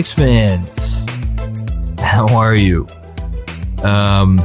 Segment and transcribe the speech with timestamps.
[0.00, 1.04] Knicks fans.
[2.00, 2.86] How are you?
[3.84, 4.40] Um,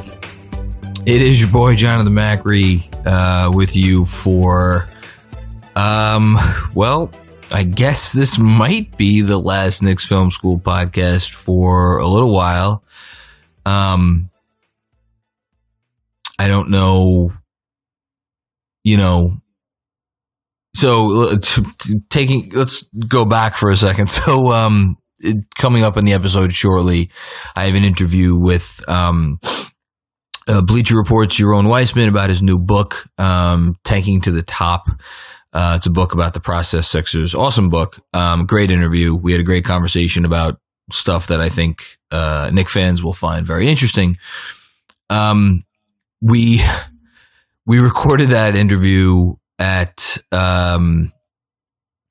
[1.06, 4.86] it is your boy Jonathan Macri uh, with you for,
[5.78, 6.38] um,
[6.74, 7.10] well,
[7.54, 12.84] I guess this might be the last Knicks Film School podcast for a little while.
[13.66, 14.30] Um,
[16.38, 17.32] I don't know,
[18.84, 19.38] you know,
[20.74, 24.10] so uh, t- t- taking let's go back for a second.
[24.26, 24.98] So um
[25.58, 27.10] coming up in the episode shortly,
[27.56, 29.40] I have an interview with um
[30.48, 34.88] uh, Bleacher Report's Yaron Weitzman about his new book, um, Tanking to the Top.
[35.54, 37.34] Uh, it's a book about the process Sixers.
[37.34, 37.98] Awesome book.
[38.14, 39.16] Um, great interview.
[39.16, 40.60] We had a great conversation about
[40.92, 44.18] stuff that I think uh, Knicks fans will find very interesting.
[45.10, 45.64] Um,
[46.22, 46.62] we
[47.66, 51.12] we recorded that interview at um,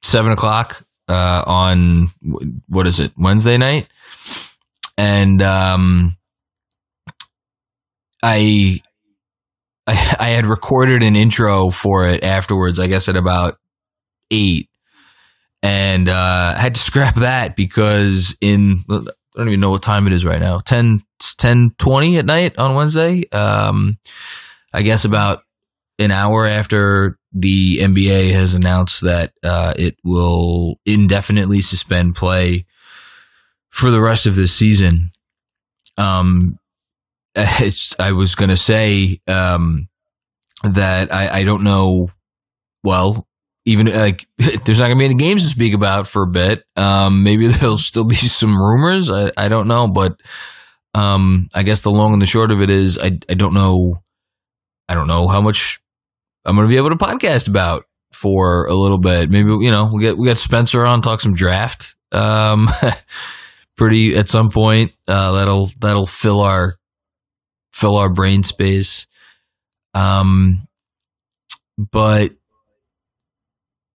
[0.02, 2.08] seven o'clock uh, on
[2.68, 3.88] what is it Wednesday night,
[4.96, 6.16] and um,
[8.22, 8.80] I,
[9.86, 12.78] I I had recorded an intro for it afterwards.
[12.78, 13.58] I guess at about
[14.30, 14.68] eight,
[15.62, 20.06] and uh, I had to scrap that because in I don't even know what time
[20.06, 21.02] it is right now 10
[21.38, 23.24] 10 20 at night on Wednesday.
[23.32, 23.98] Um,
[24.72, 25.42] I guess about
[25.98, 32.64] an hour after the NBA has announced that uh, it will indefinitely suspend play
[33.70, 35.10] for the rest of this season.
[35.98, 36.58] Um,
[37.36, 39.88] I was going to say um,
[40.62, 42.10] that I, I don't know.
[42.84, 43.26] Well,
[43.64, 46.64] even like there's not going to be any games to speak about for a bit.
[46.76, 49.10] Um, maybe there'll still be some rumors.
[49.10, 50.20] I, I don't know, but
[50.94, 53.96] um, I guess the long and the short of it is I I don't know.
[54.88, 55.80] I don't know how much
[56.44, 59.30] I'm going to be able to podcast about for a little bit.
[59.30, 61.96] Maybe you know we get we got Spencer on talk some draft.
[62.12, 62.68] Um,
[63.76, 64.92] pretty at some point.
[65.08, 66.76] Uh, that'll that'll fill our
[67.72, 69.06] fill our brain space.
[69.94, 70.66] Um,
[71.78, 72.32] but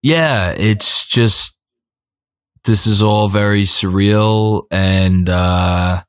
[0.01, 1.55] yeah, it's just
[2.63, 6.01] this is all very surreal and uh,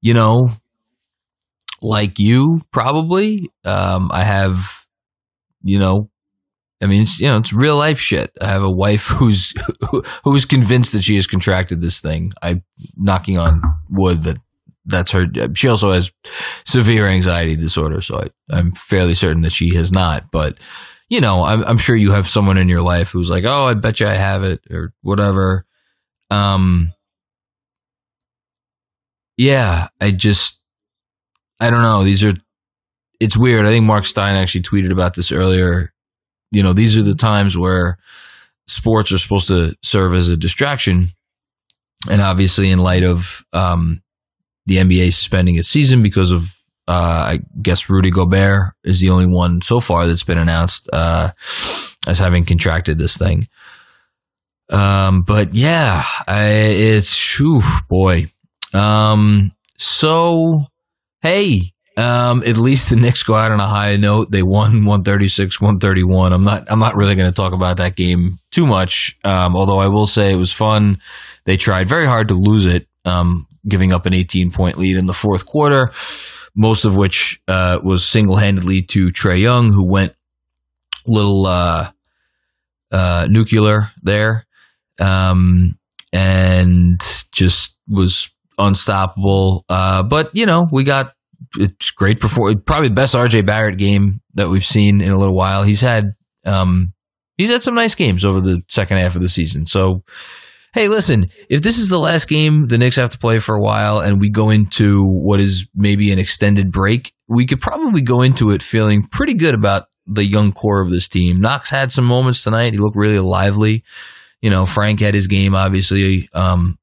[0.00, 0.48] you know,
[1.82, 3.50] like you probably.
[3.64, 4.83] Um, I have
[5.64, 6.10] you know,
[6.82, 8.30] I mean, it's, you know, it's real life shit.
[8.40, 9.54] I have a wife who's
[10.24, 12.32] who's convinced that she has contracted this thing.
[12.42, 12.62] I'm
[12.96, 14.38] knocking on wood that
[14.84, 15.24] that's her.
[15.54, 16.12] She also has
[16.66, 20.30] severe anxiety disorder, so I, I'm fairly certain that she has not.
[20.30, 20.58] But
[21.08, 23.74] you know, I'm, I'm sure you have someone in your life who's like, "Oh, I
[23.74, 25.64] bet you I have it," or whatever.
[26.30, 26.92] Um,
[29.36, 30.60] yeah, I just,
[31.60, 32.04] I don't know.
[32.04, 32.34] These are
[33.20, 33.66] it's weird.
[33.66, 35.92] I think Marc Stein actually tweeted about this earlier.
[36.50, 37.98] You know, these are the times where
[38.66, 41.08] sports are supposed to serve as a distraction.
[42.10, 44.02] And obviously, in light of um,
[44.66, 46.54] the NBA suspending its season because of,
[46.86, 51.30] uh, I guess, Rudy Gobert is the only one so far that's been announced uh,
[52.06, 53.46] as having contracted this thing.
[54.70, 58.26] Um, but yeah, I, it's, whew, boy.
[58.72, 60.64] Um, so,
[61.22, 64.30] hey, um, at least the Knicks go out on a high note.
[64.30, 66.32] They won 136, 131.
[66.32, 69.16] I'm not, I'm not really going to talk about that game too much.
[69.22, 70.98] Um, although I will say it was fun.
[71.44, 75.06] They tried very hard to lose it, um, giving up an 18 point lead in
[75.06, 75.92] the fourth quarter,
[76.56, 80.14] most of which, uh, was single handedly to Trae Young, who went
[81.06, 81.90] little, uh,
[82.90, 84.46] uh, nuclear there.
[85.00, 85.78] Um,
[86.12, 87.00] and
[87.32, 89.64] just was unstoppable.
[89.68, 91.13] Uh, but you know, we got
[91.58, 92.62] it's great performance.
[92.66, 95.62] Probably the best RJ Barrett game that we've seen in a little while.
[95.62, 96.14] He's had
[96.44, 96.92] um,
[97.36, 99.66] he's had some nice games over the second half of the season.
[99.66, 100.04] So,
[100.72, 103.62] hey, listen, if this is the last game the Knicks have to play for a
[103.62, 108.22] while, and we go into what is maybe an extended break we could probably go
[108.22, 111.40] into it feeling pretty good about the young core of this team.
[111.40, 112.74] Knox had some moments tonight.
[112.74, 113.84] He looked really lively.
[114.42, 116.78] You know, Frank had his game obviously um,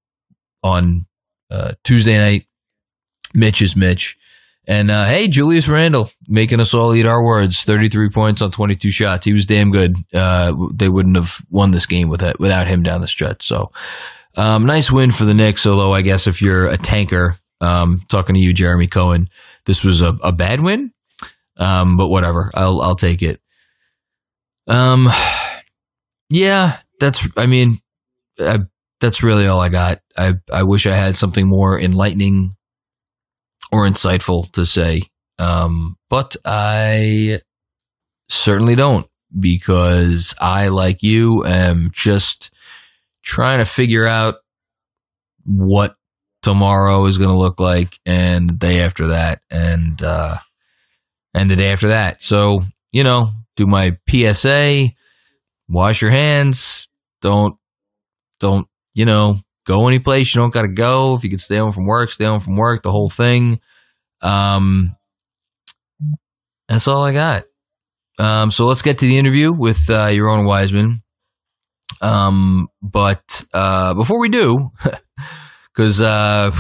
[0.64, 1.06] on
[1.52, 2.48] uh, Tuesday night.
[3.34, 4.18] Mitch is Mitch.
[4.68, 7.64] And uh, hey, Julius Randle making us all eat our words.
[7.64, 9.26] Thirty-three points on twenty-two shots.
[9.26, 9.96] He was damn good.
[10.14, 13.44] Uh, they wouldn't have won this game with it, without him down the stretch.
[13.44, 13.72] So,
[14.38, 15.66] um, nice win for the Knicks.
[15.66, 19.30] Although I guess if you're a tanker, um, talking to you, Jeremy Cohen,
[19.66, 20.92] this was a, a bad win.
[21.58, 23.42] Um, but whatever, I'll I'll take it.
[24.68, 25.08] Um,
[26.30, 27.28] yeah, that's.
[27.36, 27.80] I mean,
[28.40, 28.60] I,
[29.00, 30.02] that's really all I got.
[30.16, 32.56] I I wish I had something more enlightening
[33.72, 35.02] or insightful to say.
[35.40, 37.42] Um, but I
[38.30, 39.08] certainly don't
[39.38, 42.54] because I, like you, am just
[43.24, 44.36] trying to figure out
[45.46, 45.96] what
[46.42, 50.38] tomorrow is going to look like and the day after that and, uh,
[51.34, 52.22] and the day after that.
[52.22, 52.60] So,
[52.92, 54.90] you know, do my PSA,
[55.70, 56.90] wash your hands,
[57.22, 57.56] don't,
[58.40, 61.16] don't, you know, go any place you don't got to go.
[61.16, 63.60] If you can stay home from work, stay home from work, the whole thing.
[64.22, 64.96] Um,
[66.68, 67.44] that's all I got.
[68.20, 71.02] Um, so let's get to the interview with uh, Yaron Weitzman.
[72.02, 74.72] Um, but uh, before we do,
[75.74, 76.52] because uh,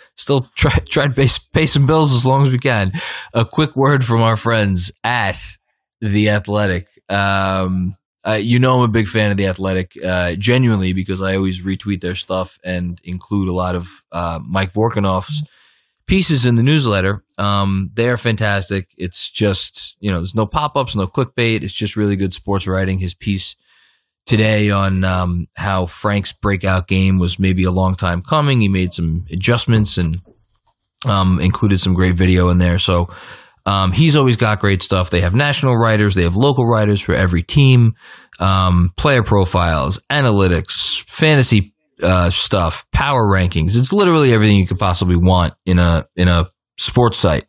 [0.16, 2.92] still try try to pay, pay some bills as long as we can.
[3.34, 5.38] A quick word from our friends at
[6.00, 6.86] the Athletic.
[7.08, 7.96] Um,
[8.26, 11.62] uh, you know I'm a big fan of the Athletic, uh, genuinely because I always
[11.62, 15.42] retweet their stuff and include a lot of uh, Mike Vorkunov's
[16.06, 17.22] pieces in the newsletter.
[17.38, 18.92] Um, they're fantastic.
[18.98, 21.62] It's just you know there's no pop ups, no clickbait.
[21.62, 22.98] It's just really good sports writing.
[22.98, 23.56] His piece
[24.26, 28.60] today on um, how Frank's breakout game was maybe a long time coming.
[28.60, 30.20] He made some adjustments and
[31.06, 32.78] um, included some great video in there.
[32.78, 33.08] So
[33.66, 35.10] um, he's always got great stuff.
[35.10, 37.94] They have national writers, they have local writers for every team,
[38.38, 43.76] um, player profiles, analytics, fantasy uh, stuff, power rankings.
[43.78, 47.44] It's literally everything you could possibly want in a in a sports site,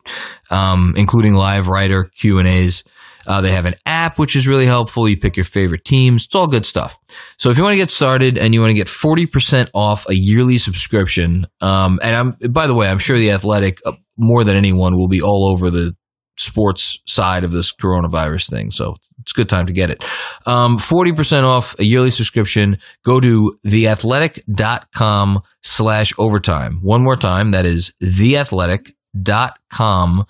[0.50, 2.84] um, including live writer Q and A's.
[3.24, 5.08] Uh, they have an app which is really helpful.
[5.08, 6.24] You pick your favorite teams.
[6.24, 6.98] It's all good stuff.
[7.38, 10.08] So if you want to get started and you want to get forty percent off
[10.08, 14.44] a yearly subscription, um, and I'm by the way, I'm sure the Athletic uh, more
[14.44, 15.94] than anyone will be all over the
[16.42, 18.70] sports side of this coronavirus thing.
[18.70, 20.04] So it's a good time to get it.
[20.46, 22.78] Um, 40% off a yearly subscription.
[23.04, 26.80] Go to theathletic.com slash overtime.
[26.82, 27.52] One more time.
[27.52, 30.24] That is theathletic.com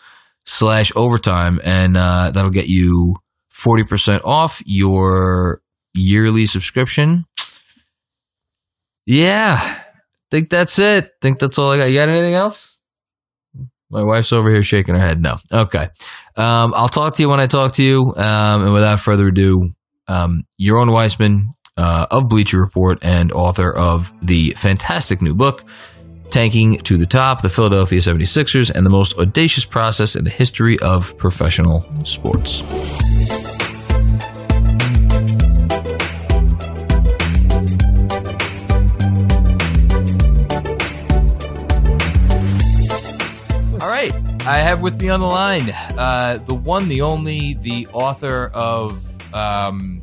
[0.45, 1.61] slash overtime.
[1.65, 3.15] And, uh, that'll get you
[3.53, 5.63] 40% off your
[5.95, 7.25] yearly subscription.
[9.07, 9.81] Yeah.
[10.31, 11.13] Think that's it.
[11.21, 11.91] Think that's all I got.
[11.91, 12.72] You got anything else?
[13.93, 15.23] My wife's over here shaking her head.
[15.23, 15.37] No.
[15.53, 15.89] Okay.
[16.37, 18.15] Um, I'll talk to you when I talk to you.
[18.17, 19.75] Um, and without further ado,
[20.09, 25.65] um, Yaron Weitzman uh, of Bleacher Report and author of the fantastic new book,
[26.31, 30.79] Tanking to the Top, the Philadelphia 76ers, and the most audacious process in the history
[30.81, 33.42] of professional sports.
[44.45, 49.01] I have with me on the line uh, the one, the only, the author of.
[49.33, 50.03] Um,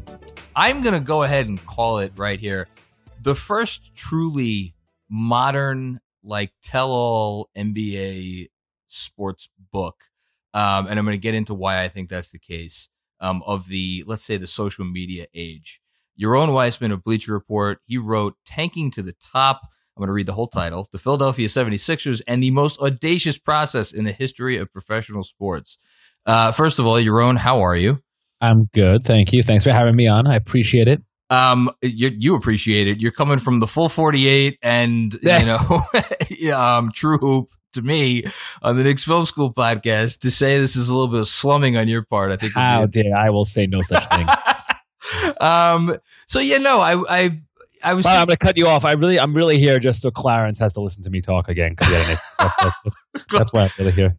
[0.56, 2.68] I'm going to go ahead and call it right here
[3.22, 4.76] the first truly
[5.10, 8.48] modern, like, tell all NBA
[8.88, 10.06] sports book.
[10.54, 12.88] Um, and I'm going to get into why I think that's the case
[13.20, 15.82] um, of the, let's say, the social media age.
[16.20, 19.64] Yaron Weitzman of Bleacher Report, he wrote Tanking to the Top
[20.00, 23.92] I'm going to read the whole title The Philadelphia 76ers and the most audacious process
[23.92, 25.78] in the history of professional sports.
[26.26, 28.02] Uh, first of all, Yaron, how are you?
[28.40, 29.04] I'm good.
[29.04, 29.44] Thank you.
[29.44, 30.26] Thanks for having me on.
[30.26, 31.02] I appreciate it.
[31.30, 33.02] Um, you, you appreciate it.
[33.02, 35.58] You're coming from the full 48 and, you know,
[36.56, 38.24] um, TrueHoop to me
[38.62, 41.76] on the Knicks Film School podcast to say this is a little bit of slumming
[41.76, 42.32] on your part.
[42.32, 42.54] I think.
[42.54, 44.28] How dare I will say no such thing.
[45.42, 45.94] um,
[46.26, 47.42] so yeah, no, I, I,
[47.84, 48.06] I was.
[48.06, 48.86] But I'm going to cut you off.
[48.86, 51.76] I really, I'm really here just so Clarence has to listen to me talk again.
[51.78, 52.76] That's, that's,
[53.32, 54.18] that's, why I'm really here.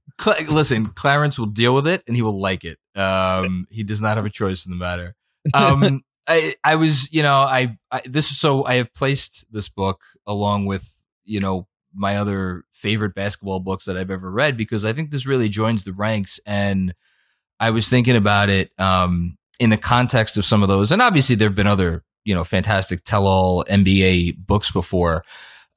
[0.51, 2.79] Listen, Clarence will deal with it and he will like it.
[2.95, 5.15] Um, he does not have a choice in the matter.
[5.55, 9.69] Um, I, I was, you know, I, I, this is so I have placed this
[9.69, 14.85] book along with, you know, my other favorite basketball books that I've ever read because
[14.85, 16.39] I think this really joins the ranks.
[16.47, 16.95] And
[17.59, 20.93] I was thinking about it, um, in the context of some of those.
[20.93, 25.25] And obviously there have been other you know fantastic tell-all NBA books before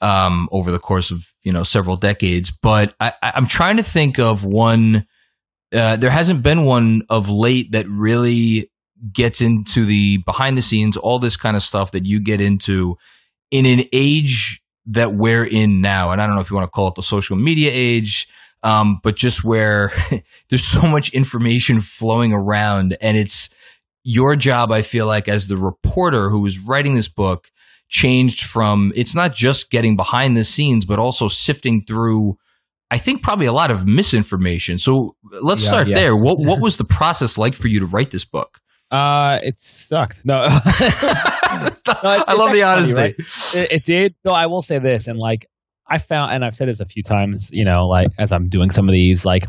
[0.02, 2.52] um, over the course of you know several decades.
[2.52, 5.06] But I, I'm trying to think of one
[5.74, 8.70] Uh, there hasn't been one of late that really
[9.12, 12.96] gets into the behind the scenes, all this kind of stuff that you get into
[13.50, 16.12] in an age that we're in now.
[16.12, 18.28] And I don't know if you want to call it the social media age,
[18.62, 19.92] um, but just where
[20.50, 23.50] there's so much information flowing around and it's
[24.04, 27.50] your job, I feel like, as the reporter who was writing this book
[27.90, 32.38] changed from it's not just getting behind the scenes, but also sifting through
[32.92, 34.78] I think probably a lot of misinformation.
[34.78, 35.96] So let's Yeah, start yeah.
[35.96, 36.16] there.
[36.16, 38.60] What what was the process like for you to write this book?
[38.92, 40.22] Uh, it sucked.
[40.24, 41.82] No, I it's
[42.38, 42.94] love the actually funny, honesty.
[42.96, 43.16] right?
[43.56, 44.16] it, it did.
[44.24, 45.48] No, I will say this, and like
[45.90, 48.70] I found, and I've said this a few times, you know, like as I'm doing
[48.72, 49.46] some of these, like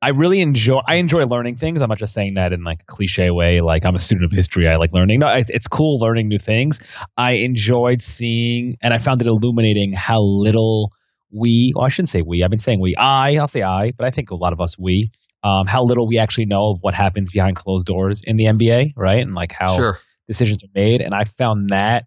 [0.00, 0.78] I really enjoy.
[0.86, 1.80] I enjoy learning things.
[1.80, 3.60] I'm not just saying that in like a cliche way.
[3.60, 4.68] Like I'm a student of history.
[4.68, 5.20] I like learning.
[5.20, 6.80] No, it's cool learning new things.
[7.16, 10.92] I enjoyed seeing, and I found it illuminating how little
[11.32, 11.72] we.
[11.74, 12.44] Well, I shouldn't say we.
[12.44, 12.94] I've been saying we.
[12.96, 13.36] I.
[13.40, 15.10] I'll say I, but I think a lot of us we.
[15.42, 18.92] Um, how little we actually know of what happens behind closed doors in the NBA,
[18.96, 19.20] right?
[19.20, 19.98] And like how Sure.
[20.28, 22.04] decisions are made, and I found that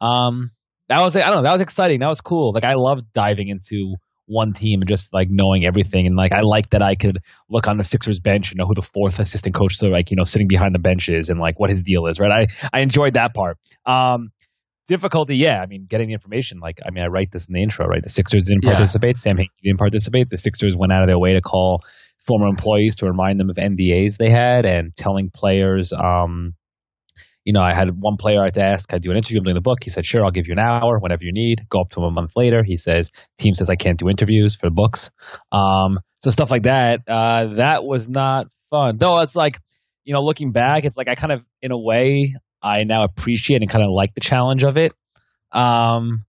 [0.00, 0.50] um
[0.88, 2.00] that was I don't know that was exciting.
[2.00, 2.52] That was cool.
[2.54, 6.40] Like I loved diving into one team and just like knowing everything, and like I
[6.40, 7.18] like that I could
[7.50, 10.16] look on the Sixers bench and know who the fourth assistant coach, so like you
[10.16, 12.18] know sitting behind the bench is and like what his deal is.
[12.18, 12.48] Right.
[12.50, 13.58] I I enjoyed that part.
[13.86, 14.30] Um,
[14.88, 15.60] difficulty, yeah.
[15.60, 16.60] I mean, getting the information.
[16.60, 17.86] Like I mean, I write this in the intro.
[17.86, 18.02] Right.
[18.02, 18.70] The Sixers didn't Yeah.
[18.72, 19.18] participate.
[19.18, 20.30] Sam Hinkie didn't participate.
[20.30, 21.82] The Sixers went out of their way to call
[22.26, 25.92] former employees to remind them of NDAs they had and telling players.
[25.92, 26.54] Um,
[27.44, 29.44] you know, I had one player I had to ask, I do an interview I'm
[29.44, 29.78] doing the book.
[29.82, 31.66] He said, sure, I'll give you an hour whenever you need.
[31.68, 32.62] Go up to him a month later.
[32.64, 35.10] He says, team says I can't do interviews for books.
[35.52, 37.00] Um, so stuff like that.
[37.06, 38.96] Uh, that was not fun.
[38.96, 39.60] Though it's like,
[40.04, 43.60] you know, looking back, it's like I kind of, in a way, I now appreciate
[43.60, 44.92] and kind of like the challenge of it.
[45.52, 46.24] Um,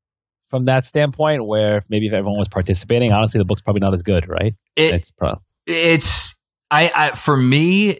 [0.49, 4.03] from that standpoint, where maybe if everyone was participating, honestly, the book's probably not as
[4.03, 4.53] good, right?
[4.75, 6.35] It, it's pro- it's
[6.71, 7.99] I, I for me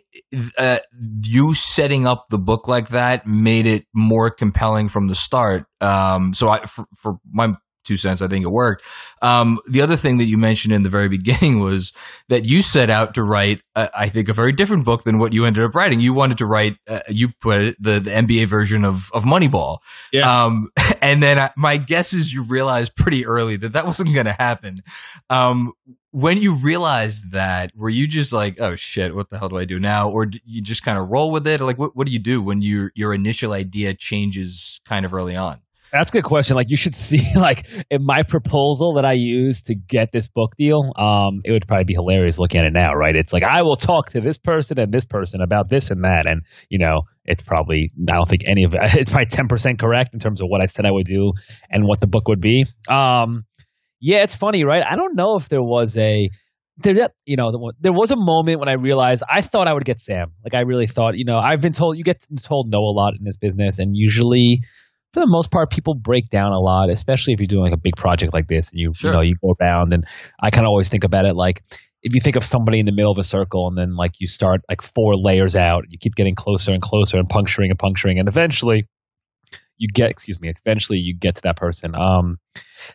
[0.57, 0.79] uh,
[1.23, 5.65] you setting up the book like that made it more compelling from the start.
[5.81, 8.83] Um so i for, for my two cents i think it worked.
[9.21, 11.93] Um the other thing that you mentioned in the very beginning was
[12.29, 15.33] that you set out to write uh, i think a very different book than what
[15.33, 15.99] you ended up writing.
[15.99, 19.77] You wanted to write uh, you put it the, the nba version of of moneyball.
[20.11, 20.45] Yeah.
[20.45, 20.69] um
[21.01, 24.33] and then I, my guess is you realized pretty early that that wasn't going to
[24.33, 24.77] happen.
[25.29, 25.73] Um
[26.15, 29.65] when you realized that, were you just like, "Oh shit, what the hell do I
[29.65, 31.59] do now?" Or do you just kind of roll with it?
[31.59, 35.35] Like, what what do you do when your your initial idea changes kind of early
[35.35, 35.59] on?
[35.91, 36.55] That's a good question.
[36.55, 40.55] Like you should see like in my proposal that I used to get this book
[40.55, 40.93] deal.
[40.95, 43.15] Um, it would probably be hilarious looking at it now, right?
[43.15, 46.27] It's like I will talk to this person and this person about this and that,
[46.27, 48.79] and you know, it's probably I don't think any of it.
[49.01, 51.33] It's probably ten percent correct in terms of what I said I would do
[51.69, 52.65] and what the book would be.
[52.87, 53.43] Um,
[53.99, 54.83] yeah, it's funny, right?
[54.87, 56.29] I don't know if there was a
[56.77, 56.93] there,
[57.25, 60.33] you know, there was a moment when I realized I thought I would get Sam.
[60.43, 63.13] Like I really thought, you know, I've been told you get told no a lot
[63.17, 64.61] in this business, and usually,
[65.13, 67.81] for the most part, people break down a lot, especially if you're doing like a
[67.81, 69.11] big project like this, and you Sure.
[69.11, 69.93] you know you go around.
[69.93, 70.05] And
[70.39, 71.63] I kind of always think about it like
[72.03, 74.27] if you think of somebody in the middle of a circle, and then like you
[74.27, 78.19] start like four layers out, you keep getting closer and closer, and puncturing and puncturing,
[78.19, 78.87] and eventually
[79.77, 82.37] you get excuse me eventually you get to that person um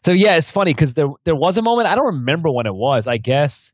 [0.05, 2.75] so yeah it's funny because there there was a moment i don't remember when it
[2.75, 3.73] was i guess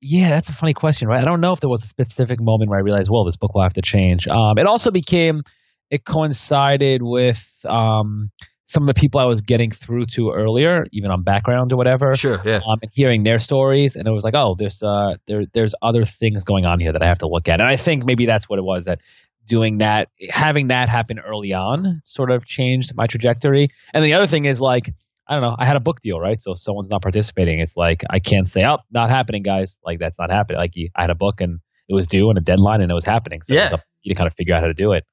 [0.00, 2.70] yeah that's a funny question right i don't know if there was a specific moment
[2.70, 5.42] where i realized well this book will have to change um it also became
[5.90, 8.30] it coincided with um
[8.66, 12.14] some of the people i was getting through to earlier even on background or whatever
[12.14, 12.56] Sure, yeah.
[12.56, 16.04] um, and hearing their stories, and it was like, oh, there's uh, there there's other
[16.04, 18.48] things going on here that I have to look at, and I think maybe that's
[18.48, 19.00] what it was that
[19.46, 23.68] doing that, having that happen early on, sort of changed my trajectory.
[23.92, 24.90] And the other thing is like,
[25.28, 26.40] I don't know, I had a book deal, right?
[26.40, 29.78] So if someone's not participating, it's like I can't say, oh, not happening, guys.
[29.84, 30.58] Like that's not happening.
[30.58, 33.04] Like I had a book and it was due and a deadline and it was
[33.04, 33.40] happening.
[33.42, 33.74] So it was Yeah.
[33.74, 35.04] up to you to kind of figure out how to do it.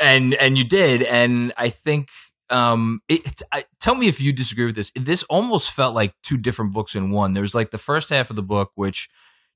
[0.00, 2.08] and and you did and i think
[2.50, 6.36] um it, I, tell me if you disagree with this this almost felt like two
[6.36, 9.08] different books in one there's like the first half of the book which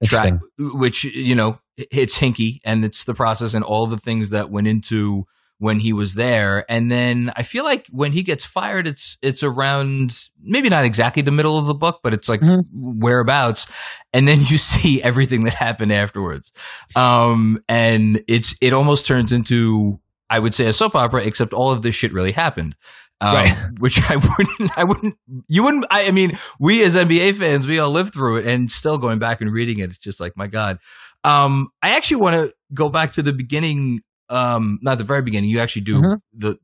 [0.05, 0.25] track
[0.59, 4.69] which you know it's Hinkie and it's the process and all the things that went
[4.69, 5.25] into
[5.59, 9.43] when he was there and then i feel like when he gets fired it's it's
[9.43, 12.63] around maybe not exactly the middle of the book but it's like Mhm.
[12.73, 13.67] whereabouts
[14.13, 16.53] and then you see everything that happened afterwards
[16.97, 19.99] um and it's it almost turns into
[20.31, 22.77] i would say a soap opera except all of this shit really happened
[23.21, 23.59] um, Right.
[23.81, 25.17] which I wouldn't, I wouldn't,
[25.49, 28.71] you wouldn't, I, I mean, we as NBA fans, we all lived through it and
[28.71, 30.79] still going back and reading it, it's just like, my God.
[31.25, 35.51] Um, I actually want to go back to the beginning, um, not the very beginning.
[35.51, 36.21] You actually do Mhm.
[36.35, 36.59] the,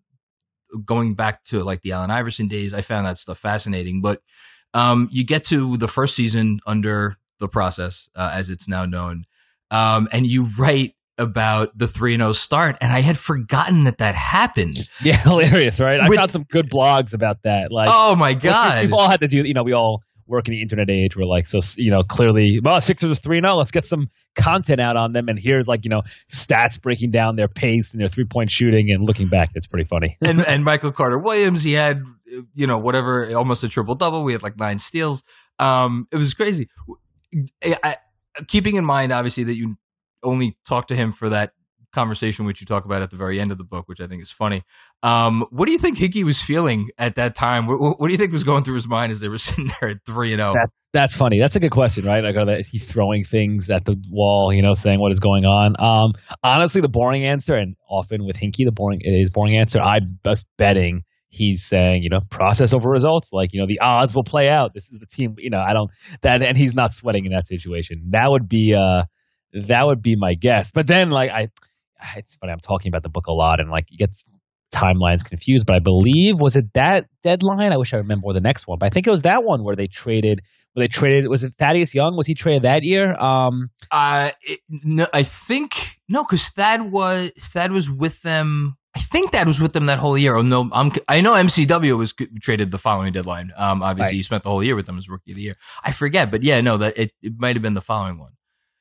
[0.85, 2.75] going back to like the Allen Iverson days.
[2.75, 4.21] I found that stuff fascinating, but,
[4.75, 9.25] um, you get to the first season under the process, uh, as it's now known.
[9.71, 14.15] um, and you write about the 3 0 start, and I had forgotten that that
[14.15, 14.89] happened.
[15.03, 15.99] Yeah, hilarious, right?
[16.01, 17.73] I With- found some good blogs about that.
[17.73, 18.83] Like, oh my God.
[18.85, 21.17] We've all had to do, you know, we all work in the internet age.
[21.17, 23.55] We're like, so, you know, clearly, well, Sixers was 3 0.
[23.57, 25.29] Let's get some content out on them.
[25.29, 26.03] And here's like, you know,
[26.33, 28.91] stats breaking down their pace and their three point shooting.
[28.91, 30.17] And looking back, it's pretty funny.
[30.23, 32.03] and and Michael Carter Williams, he had
[32.55, 34.25] you know whatever, almost a triple double.
[34.25, 35.23] We had like nine steals.
[35.59, 36.69] Um, it was crazy.
[37.63, 37.97] I, I-
[38.49, 39.77] keeping in mind, obviously, that you
[40.23, 41.53] only talked to him for that
[41.95, 44.23] conversation which you talk about at the very end of the book, which I think
[44.23, 44.63] is funny.
[45.03, 47.67] Um, what do you think Hinkie was feeling at that time?
[47.67, 49.91] What, what do you think was going through his mind as they were sitting there
[49.91, 50.53] at three and oh?
[50.53, 50.55] zero?
[50.55, 51.41] That- That's funny.
[51.41, 52.23] That's a good question, right?
[52.23, 55.45] Like, they, is he throwing things at the wall, you know, saying what is going
[55.45, 55.75] on?
[55.79, 59.81] Um, honestly, the boring answer, and often with Hinkie, the boring is boring answer.
[59.81, 63.31] I'm just betting he's saying, you know, process over results.
[63.33, 64.73] Like, you know, the odds will play out.
[64.73, 65.35] This is the team.
[65.39, 65.91] You know, I don't
[66.23, 68.11] that, and he's not sweating in that situation.
[68.11, 69.05] That would be, uh,
[69.69, 70.71] that would be my guess.
[70.71, 71.49] But then, like, I,
[72.17, 72.53] it's funny.
[72.53, 74.11] I'm talking about the book a lot, and like, you get
[74.73, 75.67] timelines confused.
[75.67, 77.73] But I believe was it that deadline?
[77.73, 79.77] I wish I remember the next one, but I think it was that one where
[79.77, 80.43] they traded
[80.73, 82.17] where they traded was it Thaddeus Young?
[82.17, 83.15] Was he traded that year?
[83.15, 88.77] Um Uh, it, no, I think no, because Thad was Thad was with them.
[88.97, 90.35] I think Thad was with them that whole year.
[90.35, 93.53] Oh no, I'm I know MCW was traded the following deadline.
[93.57, 94.17] Um, obviously Right.
[94.17, 95.55] he spent the whole year with them as rookie of the year.
[95.85, 98.33] I forget, but yeah, no, that it, it might have been the following one.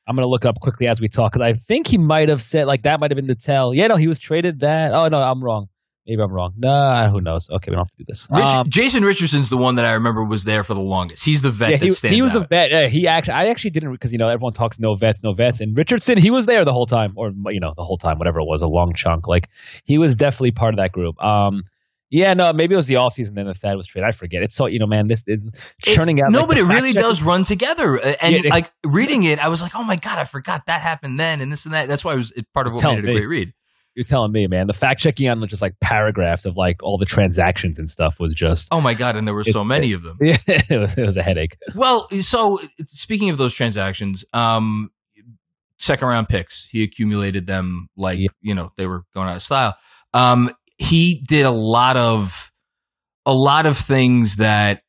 [0.06, 2.66] I'm gonna look up quickly as we talk because I think he might have said
[2.66, 3.72] like that might have been the tell.
[3.74, 4.92] Yeah, no, he was traded that.
[4.92, 5.68] Oh no, I'm wrong.
[6.06, 6.52] Maybe I'm wrong.
[6.58, 7.48] Nah, who knows?
[7.48, 8.28] Okay, we don't have to do this.
[8.30, 11.24] Rich, Um, Jason Richardson's the one that I remember was there for the longest.
[11.24, 12.42] He's the vet yeah, that he, stands he was out.
[12.42, 12.68] a vet.
[12.70, 15.62] Yeah, he actually, I actually didn't because you know everyone talks no vets, no vets,
[15.62, 18.40] and Richardson he was there the whole time, or you know the whole time, whatever
[18.40, 19.26] it was, a long chunk.
[19.26, 19.48] Like
[19.84, 21.18] he was definitely part of that group.
[21.24, 21.62] Um,
[22.16, 24.08] yeah, no, maybe it was the off season then the Thad was traded.
[24.08, 24.42] I forget.
[24.42, 25.40] It's so you know, man, this it,
[25.84, 26.30] churning out.
[26.30, 27.98] no, like, but it really does run together.
[27.98, 30.66] Uh, And Yeah, it- like reading it, I was like, oh my god, I forgot
[30.66, 31.88] that happened then, and this and that.
[31.88, 33.14] That's why it was it, part of what made it a me.
[33.14, 33.52] great read.
[33.96, 34.66] You're telling me, man.
[34.66, 38.34] The fact checking on just like paragraphs of like all the transactions and stuff was
[38.34, 40.18] just Oh my god, and there were so many of them.
[40.20, 41.56] yeah, it was, it was a headache.
[41.74, 44.90] Well, so speaking of those transactions, um,
[45.78, 48.28] second round picks, he accumulated them like Yeah.
[48.40, 49.76] you know they were going out of style.
[50.12, 52.52] Um, he did a lot of
[53.26, 54.82] a lot of things that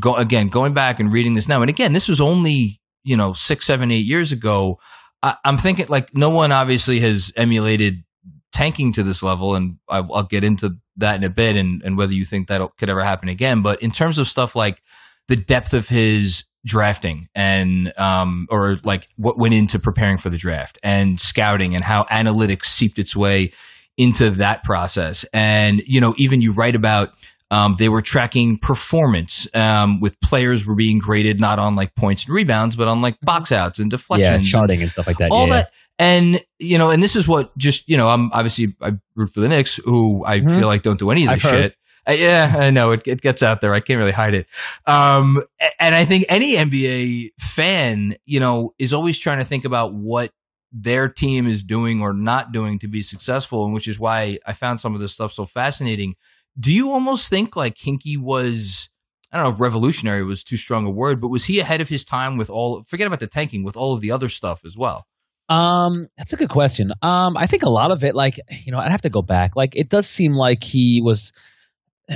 [0.00, 3.32] go again going back and reading this now, and again, this was only you know
[3.32, 4.78] six, seven, eight years ago.
[5.22, 8.04] I, I'm thinking like no one obviously has emulated
[8.52, 11.96] tanking to this level, and I, I'll get into that in a bit, and, and
[11.96, 13.62] whether you think that could ever happen again.
[13.62, 14.82] But in terms of stuff like
[15.28, 20.36] the depth of his drafting and um or like what went into preparing for the
[20.36, 23.52] draft and scouting and how analytics seeped its way
[23.96, 27.10] into that process and you know even you write about
[27.50, 32.26] um, they were tracking performance um, with players were being graded not on like points
[32.26, 35.30] and rebounds but on like box outs and deflections, Yeah, charting and stuff like that.
[35.30, 35.54] all yeah.
[35.54, 39.28] that and you know and this is what just you know i'm obviously i root
[39.32, 40.54] for the knicks who i Mhm.
[40.56, 41.62] feel like don't do any of this I've heard.
[41.62, 41.76] shit
[42.08, 44.46] Uh, yeah i know it, it gets out there i can't really hide it
[44.86, 45.40] um
[45.80, 50.32] and i think any nba fan you know is always trying to think about what
[50.78, 54.52] their team is doing or not doing to be successful and which is why i
[54.52, 56.14] found some of this stuff so fascinating
[56.58, 58.88] do you almost think like Hinkie was
[59.32, 61.88] I don't know if revolutionary was too strong a word, but was he ahead of
[61.88, 62.84] his time with all?
[62.84, 65.06] Forget about the tanking, with all of the other stuff as well.
[65.48, 66.92] Um, that's a good question.
[67.02, 69.56] Um, I think a lot of it, like you know, I'd have to go back.
[69.56, 71.32] Like it does seem like he was.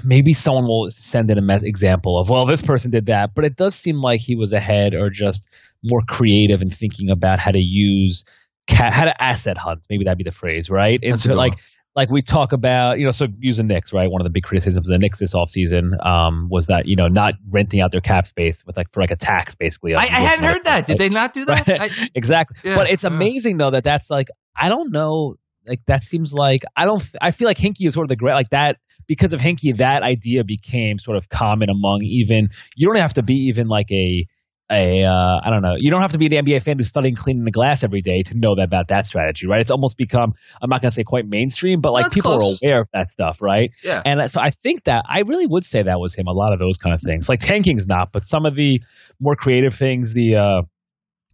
[0.04, 3.56] Maybe someone will send in an example of, well, this person did that, but it
[3.56, 5.48] does seem like he was ahead or just
[5.82, 8.24] more creative in thinking about how to use,
[8.68, 9.80] ca- how to asset hunt.
[9.88, 10.98] Maybe that'd be the phrase, right?
[11.02, 11.62] That's a Into good like one.
[11.96, 14.10] like we talk about, you know, so using Knicks, right?
[14.10, 17.08] One of the big criticisms of the Knicks this offseason um, was that, you know,
[17.08, 19.94] not renting out their cap space with like for like a tax basically.
[19.94, 20.86] I, I hadn't heard that.
[20.86, 21.66] Did they not do that?
[21.68, 21.80] Right.
[21.92, 22.56] I, exactly.
[22.64, 23.10] Yeah, but it's yeah.
[23.10, 25.36] amazing though that that's like I don't know.
[25.66, 27.02] Like that seems like I don't.
[27.20, 29.76] I feel like Hinkie is sort of the great like that because of Hinkie.
[29.76, 32.48] That idea became sort of common among even.
[32.76, 34.26] You don't have to be even like a
[34.70, 35.74] a uh, I don't know.
[35.76, 38.22] You don't have to be an NBA fan who's studying cleaning the glass every day
[38.22, 39.60] to know that about that strategy, right?
[39.60, 42.60] It's almost become I'm not going to say quite mainstream, but like That's people close.
[42.62, 43.70] are aware of that stuff, right?
[43.82, 44.02] yeah.
[44.04, 46.26] And so I think that I really would say that was him.
[46.28, 48.80] A lot of those kind of things, like tanking's not, but some of the
[49.18, 50.62] more creative things, the uh,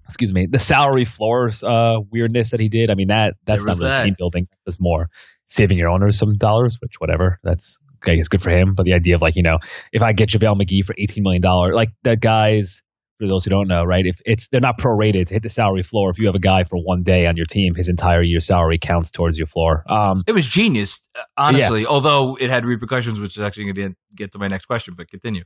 [0.05, 2.91] excuse me, the salary floors uh, weirdness that he did.
[2.91, 4.05] I mean that that's not really that.
[4.05, 4.49] team building.
[4.65, 5.09] That's more
[5.45, 7.39] saving your owners some dollars, which whatever.
[7.43, 8.75] That's I guess good for him.
[8.75, 9.59] But the idea of like you know,
[9.93, 12.83] if I get JaVale McGee for eighteen million dollars, like that guy's.
[13.19, 14.05] For those who don't know, right?
[14.05, 16.11] If it's they're not prorated to hit the salary floor.
[16.11, 18.79] If you have a guy for one day on your team, his entire year salary
[18.79, 19.85] counts towards your floor.
[19.91, 21.87] Um, It was genius, uh, honestly.
[21.87, 24.95] Although it had repercussions, which is actually going to get to my next question.
[24.97, 25.45] But continue.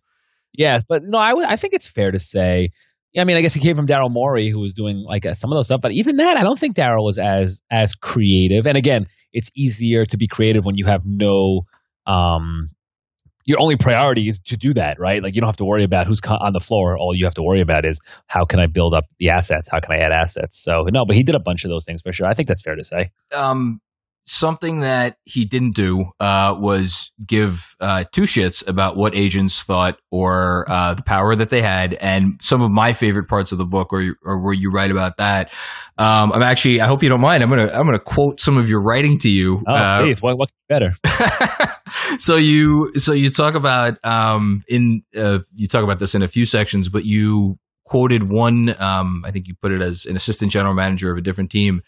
[0.53, 2.71] Yes, but no, I would- I think it's fair to say
[3.13, 5.35] Yeah, I mean, I guess he came from Daryl Morey, who was doing like uh,
[5.35, 5.81] some of those stuff.
[5.81, 8.67] But even that, I don't think Daryl was as as creative.
[8.67, 11.63] And again, it's easier to be creative when you have no
[12.07, 12.69] um,
[13.45, 15.23] your only priority is to do that, right?
[15.23, 16.97] Like you don't have to worry about who's on the floor.
[16.99, 19.69] All you have to worry about is how can I build up the assets?
[19.71, 20.59] How can I add assets?
[20.63, 22.27] So no, but he did a bunch of those things for sure.
[22.27, 23.11] I think that's fair to say.
[23.35, 23.81] Um,
[24.31, 29.99] something that he didn't do uh, was give uh, two shits about what agents thought
[30.11, 31.95] or uh, the power that they had.
[31.95, 35.17] And some of my favorite parts of the book, or, or where you write about
[35.17, 35.53] that,
[35.99, 36.81] um, I'm actually.
[36.81, 37.43] I hope you don't mind.
[37.43, 39.63] I'm gonna I'm gonna quote some of your writing to you.
[39.67, 40.23] Oh, uh, please.
[40.23, 40.95] What what's better?
[42.19, 46.29] so you so you talk about um, in uh, you talk about this in a
[46.29, 48.75] few sections, but you quoted one.
[48.81, 51.83] Um, I think you put it as an assistant general manager of a different team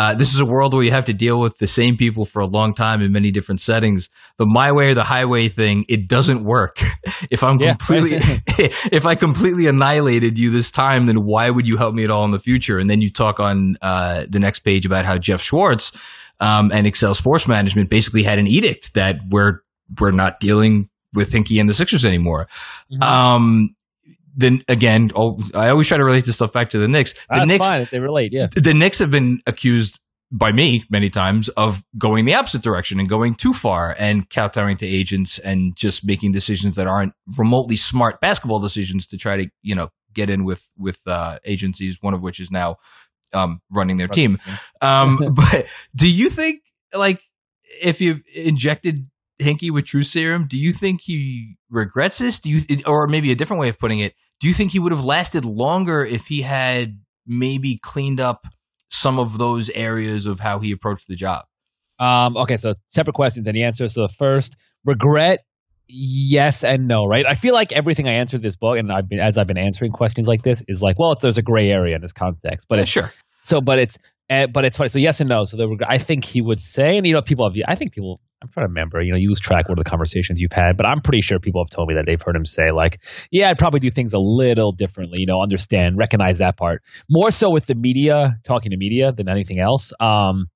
[0.00, 2.40] uh, this is a world where you have to deal with the same people for
[2.40, 4.08] a long time in many different settings.
[4.38, 6.78] The my way or the highway thing, it doesn't work.
[7.30, 8.12] if I'm yeah, completely,
[8.56, 12.24] if I completely annihilated you this time, then why would you help me at all
[12.24, 12.78] in the future?
[12.78, 15.92] And then you talk on uh, the next page about how Jeff Schwartz
[16.40, 19.60] um, and Excel Sports Management basically had an edict that we're
[19.98, 22.48] we're not dealing with Hinkie and the Sixers anymore.
[22.90, 23.02] Mm-hmm.
[23.02, 23.76] Um,
[24.34, 25.10] then again,
[25.54, 27.12] I always try to relate this stuff back to the Knicks.
[27.12, 28.48] The That's Knicks, fine if they relate, yeah.
[28.54, 29.98] The Knicks have been accused
[30.32, 34.76] by me many times of going the opposite direction and going too far and kowtowing
[34.76, 39.50] to agents and just making decisions that aren't remotely smart basketball decisions to try to
[39.62, 41.98] you know get in with with uh, agencies.
[42.00, 42.76] One of which is now
[43.32, 44.38] um, running their team.
[44.80, 46.62] Um, but do you think
[46.94, 47.22] like
[47.82, 49.06] if you injected
[49.40, 52.38] Hinkie with Truth Serum, do you think he regrets this?
[52.38, 54.92] Do you, or maybe a different way of putting it, do you think he would
[54.92, 58.46] have lasted longer if he had maybe cleaned up
[58.90, 61.44] some of those areas of how he approached the job?
[61.98, 63.94] Um, okay, so separate questions and the answers.
[63.94, 65.40] So the first, regret,
[65.86, 67.26] yes and no, right?
[67.26, 69.92] I feel like everything I answered this book, and I've been as I've been answering
[69.92, 72.82] questions like this, is like, well, there's a gray area in this context, but yeah,
[72.82, 73.12] it's, sure.
[73.44, 73.98] So, but it's
[74.30, 74.88] uh, but it's funny.
[74.88, 75.44] So yes and no.
[75.44, 77.56] So the, I think he would say, and you know, people have.
[77.66, 78.20] I think people.
[78.42, 79.02] I'm trying to remember.
[79.02, 81.38] You know, you lose track what are the conversations you've had, but I'm pretty sure
[81.38, 84.14] people have told me that they've heard him say like, "Yeah, I'd probably do things
[84.14, 88.70] a little differently." You know, understand, recognize that part more so with the media, talking
[88.70, 89.92] to media than anything else.
[90.00, 90.46] Um,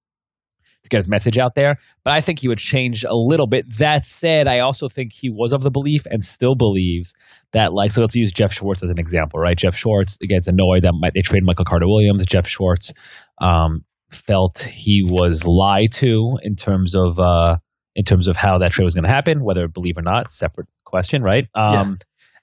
[0.84, 1.78] to get his message out there.
[2.04, 3.78] But I think he would change a little bit.
[3.78, 7.14] That said, I also think he was of the belief and still believes
[7.52, 9.56] that, like, so let's use Jeff Schwartz as an example, right?
[9.56, 12.26] Jeff Schwartz gets annoyed that they trade Michael Carter Williams.
[12.26, 12.92] Jeff Schwartz
[13.40, 17.56] um, felt he was lied to in terms of uh,
[17.94, 20.66] in terms of how that trade was going to happen, whether believe or not, separate
[20.84, 21.46] question, right?
[21.54, 21.98] Um,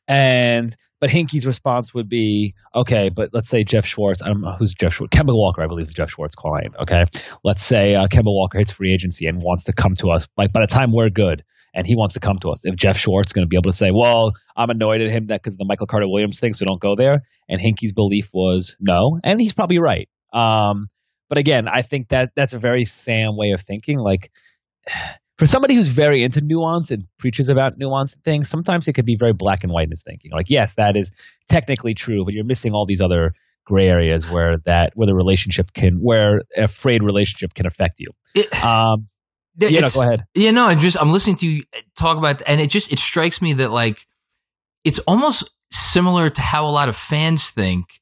[0.09, 0.13] yeah.
[0.13, 4.55] And but Hinkie's response would be, okay, but let's say Jeff Schwartz, I don't know
[4.57, 6.75] who's Jeff Schwartz, Kemba Walker, I believe is Jeff Schwartz client.
[6.81, 7.05] Okay,
[7.43, 10.27] let's say uh, Kemba Walker hits free agency and wants to come to us.
[10.37, 12.65] Like by the time we're good, and he wants to come to us.
[12.65, 15.27] If Jeff Schwartz is going to be able to say, well, I'm annoyed at him
[15.27, 17.23] that because the Michael Carter Williams thing, so don't go there.
[17.47, 20.09] And Hinkie's belief was no, and he's probably right.
[20.33, 20.89] Um,
[21.29, 23.99] but again, I think that that's a very Sam way of thinking.
[23.99, 24.31] Like
[25.41, 29.07] for somebody who's very into nuance and preaches about nuance and things, sometimes it could
[29.07, 30.29] be very black and white in his thinking.
[30.29, 31.11] Like, yes, that is
[31.49, 33.33] technically true, but you're missing all these other
[33.65, 38.11] gray areas where that where the relationship can where a frayed relationship can affect you.
[38.35, 39.07] It, um,
[39.57, 40.25] yeah, no, go ahead.
[40.35, 41.63] Yeah, no, I'm just I'm listening to you
[41.95, 44.05] talk about, and it just it strikes me that like
[44.83, 47.99] it's almost similar to how a lot of fans think.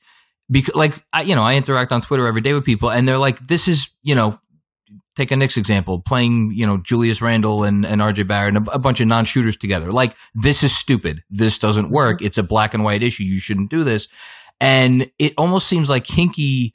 [0.52, 3.17] Because, like, I, you know, I interact on Twitter every day with people, and they're
[3.17, 4.41] like, "This is, you know,
[5.19, 8.71] take a Knicks example, playing, you know, Julius Randle and, and RJ Barrett and a,
[8.75, 9.91] a bunch of non shooters together.
[9.91, 11.23] Like, this is stupid.
[11.29, 12.21] This doesn't work.
[12.21, 13.23] It's a black and white issue.
[13.23, 14.08] You shouldn't do this.
[14.62, 16.73] And it almost seems like Hinkie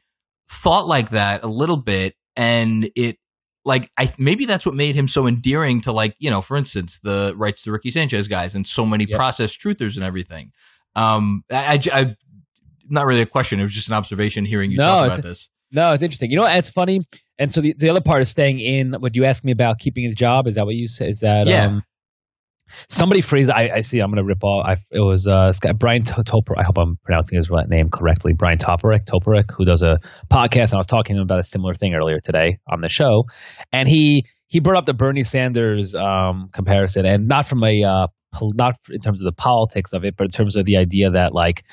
[0.49, 2.15] thought like that a little bit.
[2.37, 3.17] And it,
[3.65, 7.01] like, I maybe that's what made him so endearing to, like, you know, for instance,
[7.03, 9.17] the rights to Ricky Sanchez guys and so many yep.
[9.17, 10.53] process truthers and everything.
[10.95, 12.17] Um, I, I, I,
[12.89, 13.59] not really a question.
[13.59, 15.49] It was just an observation hearing you no, talk about this.
[15.75, 16.31] No, it's interesting.
[16.31, 17.01] You know, it's funny.
[17.39, 18.95] And so the, the other part is staying in.
[18.95, 20.47] What you ask me about keeping his job?
[20.47, 21.09] Is that what you say?
[21.09, 21.67] Is that yeah?
[21.67, 21.83] Um,
[22.89, 23.51] somebody phrased.
[23.51, 23.99] I, I see.
[23.99, 24.65] I'm going to rip off.
[24.67, 26.57] I, it was uh, Brian Toper.
[26.57, 28.35] I hope I'm pronouncing his name correctly.
[28.35, 29.99] Brian Toporek, Toporek, who does a
[30.33, 30.71] podcast.
[30.71, 33.25] And I was talking to him about a similar thing earlier today on the show,
[33.73, 38.07] and he he brought up the Bernie Sanders um, comparison, and not from a uh,
[38.41, 41.35] not in terms of the politics of it, but in terms of the idea that
[41.35, 41.65] like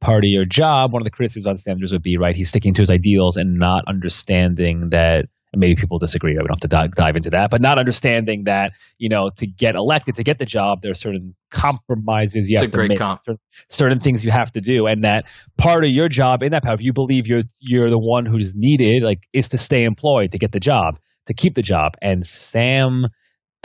[0.00, 2.74] part of your job, one of the criticisms on Sanders would be, right, he's sticking
[2.74, 6.68] to his ideals and not understanding that, and maybe people disagree, we don't have to
[6.68, 10.38] dive, dive into that, but not understanding that, you know, to get elected, to get
[10.38, 13.20] the job, there are certain compromises you it's have to make, comp.
[13.24, 15.24] certain, certain, things you have to do, and that
[15.56, 18.54] part of your job in that power, if you believe you're, you're the one who's
[18.54, 21.92] needed, like, is to stay employed, to get the job, to keep the job.
[22.00, 23.06] And Sam,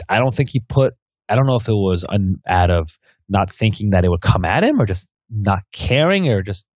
[0.08, 0.94] I don't think he put,
[1.28, 4.44] I don't know if it was un, out of not thinking that it would come
[4.44, 6.66] at him or just not caring or just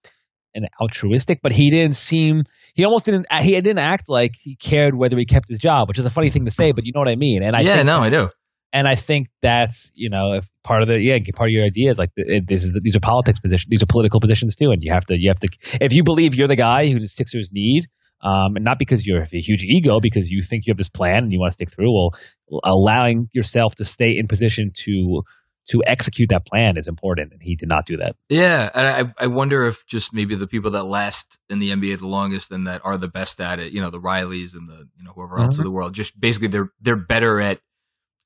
[0.55, 4.95] an altruistic, but he didn't seem he almost didn't he didn't act like he cared
[4.97, 7.01] whether he kept his job, which is a funny thing to say, but you know
[7.01, 7.43] what I mean.
[7.43, 8.31] And I yeah, no, I do.
[8.73, 11.91] and I think that's you know if part of the yeah part of your idea
[11.91, 14.93] is like this is these are politics positions these are political positions too and you
[14.93, 15.49] have to you have to
[15.81, 17.87] if you believe you're the guy who the Sixers need
[18.21, 21.23] um, and not because you're a huge ego because you think you have this plan
[21.25, 22.15] and you want to stick through well
[22.65, 25.23] allowing yourself to stay in position to
[25.71, 28.87] to execute that plan is important and he did not do that Yeah, and
[29.19, 32.51] I I wonder if just maybe the people that last in the NBA the longest
[32.51, 35.13] and that are the best at it, you know, the Rileys and the you know
[35.15, 35.61] whoever else Mhm.
[35.61, 37.61] in the world, just basically they're they're better at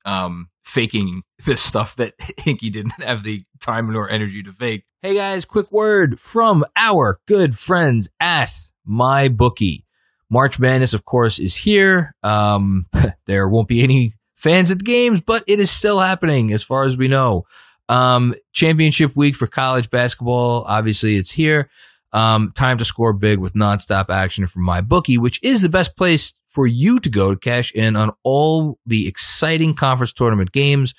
[0.05, 4.85] um faking this stuff that Hinkie didn't have the time nor energy to fake.
[5.01, 8.51] Hey guys, quick word from our good friends at
[8.89, 9.83] MyBookie.
[10.29, 12.15] March Madness, of course, is here.
[12.23, 12.85] Um,
[13.27, 16.83] there won't be any fans at the games, but it is still happening as far
[16.83, 17.45] as we know.
[17.89, 20.65] Um, championship week for college basketball.
[20.67, 21.69] Obviously, it's here.
[22.11, 26.33] Um, time to score big with nonstop action from MyBookie, which is the best place
[26.47, 30.93] for you to go to cash in on all the exciting conference tournament games,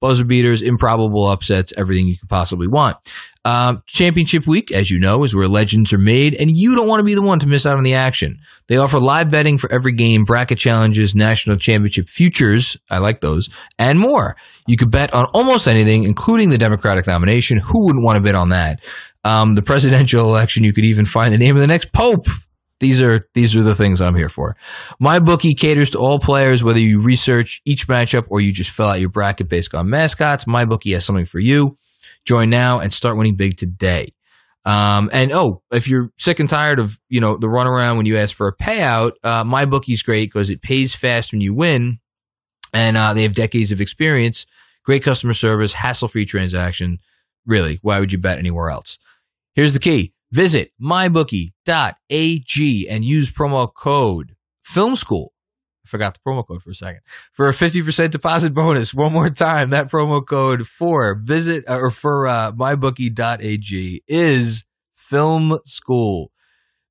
[0.00, 2.96] buzzer beaters, improbable upsets, everything you could possibly want.
[3.44, 7.00] Um, championship week, as you know, is where legends are made, and you don't want
[7.00, 8.38] to be the one to miss out on the action.
[8.66, 12.76] They offer live betting for every game, bracket challenges, national championship futures.
[12.90, 14.36] I like those and more.
[14.66, 17.58] You could bet on almost anything, including the Democratic nomination.
[17.58, 18.80] Who wouldn't want to bet on that?
[19.24, 22.26] Um, the presidential election, you could even find the name of the next pope.
[22.80, 24.56] These are these are the things I'm here for.
[25.00, 29.00] MyBookie caters to all players, whether you research each matchup or you just fill out
[29.00, 30.46] your bracket based on mascots.
[30.46, 31.76] MyBookie has something for you.
[32.24, 34.14] Join now and start winning big today.
[34.64, 38.16] Um, and oh, if you're sick and tired of you know the runaround when you
[38.16, 41.98] ask for a payout, uh, MyBookie's great because it pays fast when you win,
[42.72, 44.46] and uh, they have decades of experience,
[44.84, 46.98] great customer service, hassle free transaction.
[47.46, 48.98] Really, why would you bet anywhere else?
[49.54, 50.12] Here's the key.
[50.32, 55.32] Visit mybookie.ag and use promo code film school.
[55.84, 57.00] I forgot the promo code for a second
[57.32, 58.94] for a 50% deposit bonus.
[58.94, 59.70] One more time.
[59.70, 64.64] That promo code for visit uh, or for uh, mybookie.ag is
[64.94, 66.30] film school.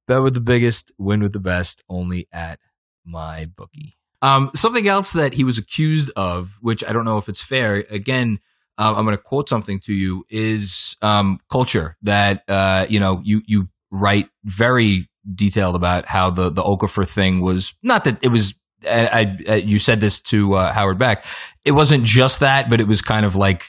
[0.07, 2.59] Bet with the biggest, win with the best, only at
[3.05, 3.95] my bookie.
[4.21, 7.85] Um, something else that he was accused of, which I don't know if it's fair.
[7.89, 8.39] Again,
[8.79, 13.21] uh, I'm going to quote something to you is um, culture that uh, you know
[13.23, 18.29] you you write very detailed about how the the Okafor thing was not that it
[18.29, 18.55] was.
[18.89, 21.25] I, I you said this to uh, Howard Beck.
[21.65, 23.65] It wasn't just that, but it was kind of like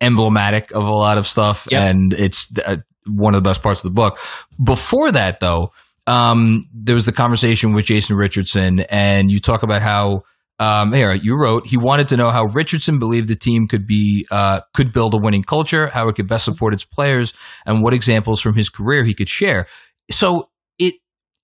[0.00, 1.82] emblematic of a lot of stuff, Yep.
[1.82, 4.18] and it's uh, one of the best parts of the book.
[4.62, 5.72] Before that, though,
[6.06, 10.22] um, there was the conversation with Jason Richardson, and you talk about how
[10.62, 14.26] um, here you wrote he wanted to know how Richardson believed the team could be
[14.30, 17.34] uh, could build a winning culture, how it could best support its players,
[17.66, 19.66] and what examples from his career he could share.
[20.08, 20.94] So it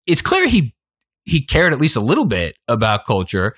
[0.07, 0.73] it's clear he
[1.25, 3.57] he cared at least a little bit about culture,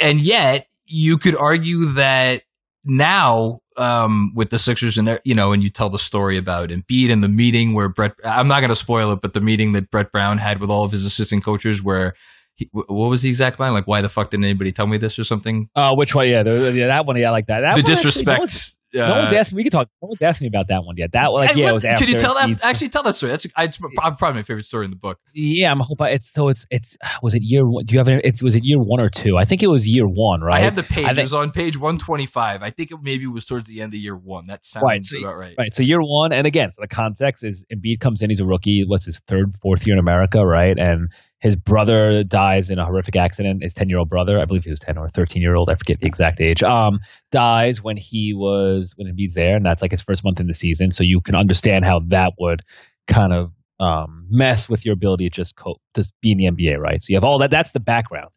[0.00, 2.42] and yet you could argue that
[2.84, 7.12] now um, with the Sixers and you know, and you tell the story about Embiid
[7.12, 8.14] and the meeting where Brett.
[8.24, 10.84] I'm not going to spoil it, but the meeting that Brett Brown had with all
[10.84, 12.14] of his assistant coaches, where
[12.56, 13.72] he, what was the exact line?
[13.72, 15.68] Like, why the fuck didn't anybody tell me this or something?
[15.74, 17.90] uh which one yeah, the, yeah that one yeah I like that, that the one
[17.90, 18.36] actually- disrespect.
[18.36, 20.68] no one's, uh, no one's asked me we could talk no one's asked me about
[20.68, 22.64] that one yet that one like yeah what- it was after could you tell that?
[22.64, 23.30] Actually, tell that story.
[23.32, 25.18] That's I, it's probably my favorite story in the book.
[25.34, 28.20] yeah I'm hoping it's so it's it's was it year one do you have any
[28.22, 30.60] it's was it year one or two I think it was year one right I
[30.64, 31.06] have the page.
[31.06, 32.62] I it was on page 125.
[32.62, 34.46] I think it maybe was towards the end of year one.
[34.46, 35.54] That sounds Right, so- about right.
[35.58, 35.74] Right.
[35.74, 38.84] So year one, and again, so the context is Embiid comes in, he's a rookie.
[38.86, 40.78] What's his third, fourth year in America, right?
[40.78, 41.08] And
[41.44, 43.62] his brother dies in a horrific accident.
[43.62, 45.74] His ten year old brother, I believe he was ten or thirteen year old, I
[45.74, 46.62] forget the exact age.
[46.62, 50.46] Um, dies when he was when Embiid's there, and that's like his first month in
[50.46, 50.90] the season.
[50.90, 52.62] So you can understand how that would
[53.06, 56.78] kind of um, mess with your ability to just cope, just be in the NBA,
[56.78, 57.02] right?
[57.02, 57.50] So you have all that.
[57.50, 58.30] That's the background.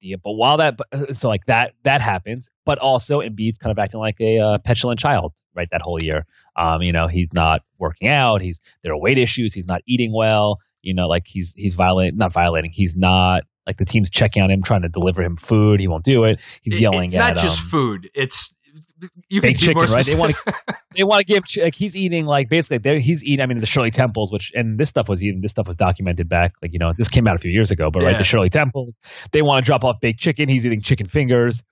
[0.00, 0.78] Yeah, but while that,
[1.16, 5.00] so like that, that happens, but also Embiid's kind of acting like a uh, petulant
[5.00, 5.66] child, right?
[5.72, 6.24] That whole year,
[6.56, 8.42] um, you know, he's not working out.
[8.42, 9.54] He's there are weight issues.
[9.54, 10.60] He's not eating well.
[10.84, 12.70] You know, like he's he's violating, not violating.
[12.72, 15.80] He's not like the team's checking on him, trying to deliver him food.
[15.80, 16.40] He won't do it.
[16.62, 18.10] He's yelling it- not at just um, food.
[18.14, 18.54] It's
[19.28, 20.04] you baked can chicken, right?
[20.04, 20.76] They want specific.
[20.96, 23.40] they want to give like he's eating like basically he's eating.
[23.42, 26.28] I mean the Shirley Temples, which and this stuff was even this stuff was documented
[26.28, 28.50] back like you know this came out a few years ago, but right the Shirley
[28.50, 28.98] Temples
[29.32, 30.48] they want to drop off baked chicken.
[30.48, 31.62] He's eating chicken fingers,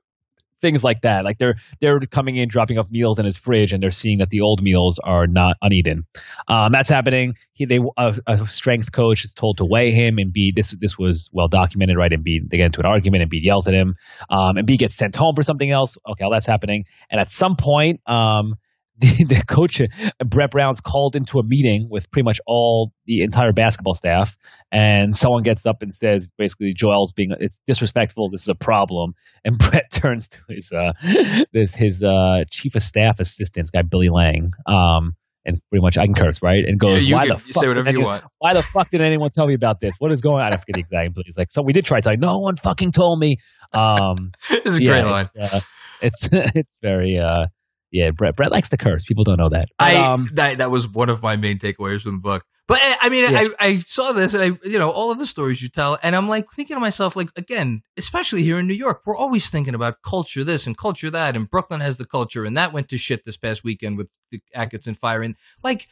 [0.63, 1.25] things like that.
[1.25, 4.31] Like they're they're coming in dropping off meals in his fridge and they're seeing that
[4.31, 6.07] the old meals are not uneaten.
[6.49, 7.35] Um, that's happening.
[7.53, 11.29] He they a, a strength coach is told to weigh him Embiid this this was
[11.33, 13.97] well documented right Embiid they get into an argument Embiid yells at him
[14.31, 15.99] um, Embiid gets sent home for something else.
[16.09, 18.55] Okay, all that's happening and at some point um
[18.99, 19.81] the, the coach
[20.25, 24.37] Brett Brown's called into a meeting with pretty much all the entire basketball staff,
[24.71, 28.31] and someone gets up and says, basically, Joel's being it's disrespectful.
[28.31, 30.93] This is a problem, and Brett turns to his uh,
[31.53, 36.05] this his uh, chief of staff assistant, guy Billy Lange, um, and pretty much I
[36.05, 36.63] can curse, right?
[36.65, 38.25] And goes, you why can- the fuck say whatever you anyone- want.
[38.39, 39.95] Why the fuck did anyone tell me about this?
[39.99, 40.53] What is going on?
[40.53, 41.15] I forget the exact.
[41.15, 42.21] But he's like, so we did try to tell you.
[42.21, 43.37] No one fucking told me.
[43.73, 45.29] Um, It's a yeah, great line.
[45.35, 45.61] It's, uh,
[46.03, 47.47] it's it's very uh,
[47.93, 48.11] yeah.
[48.11, 49.05] Brett Brett likes to curse.
[49.05, 49.69] People don't know that.
[49.79, 52.45] But, I um, that that was one of my main takeaways from the book.
[52.69, 53.51] But I, I mean, Yes.
[53.61, 56.15] I, I saw this and I, you know, all of the stories you tell, and
[56.17, 59.75] I'm like thinking to myself, like again, especially here in New York, we're always thinking
[59.75, 62.99] about culture this and culture that, and Brooklyn has the culture, and that went to
[62.99, 65.35] shit this past weekend with the Atkinson firing.
[65.63, 65.87] Like,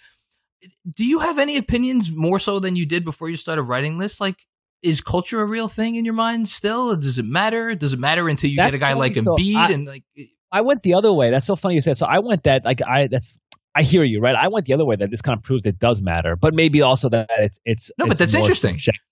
[0.95, 4.21] do you have any opinions more so than you did before you started writing this?
[4.21, 4.47] Like,
[4.83, 6.95] is culture a real thing in your mind still?
[6.97, 7.75] Does it matter?
[7.75, 10.05] Does it matter until you That's get a guy like So Embiid I- and like?
[10.53, 11.31] I went the other way.
[11.31, 11.97] That's so funny you said.
[11.97, 13.33] So I went that like I that's
[13.75, 14.35] I hear you right.
[14.35, 16.83] I went the other way that this kind of proved it does matter, but maybe
[16.83, 18.73] also that it's it's No, but it's that's interesting.
[18.79, 19.03] subjective.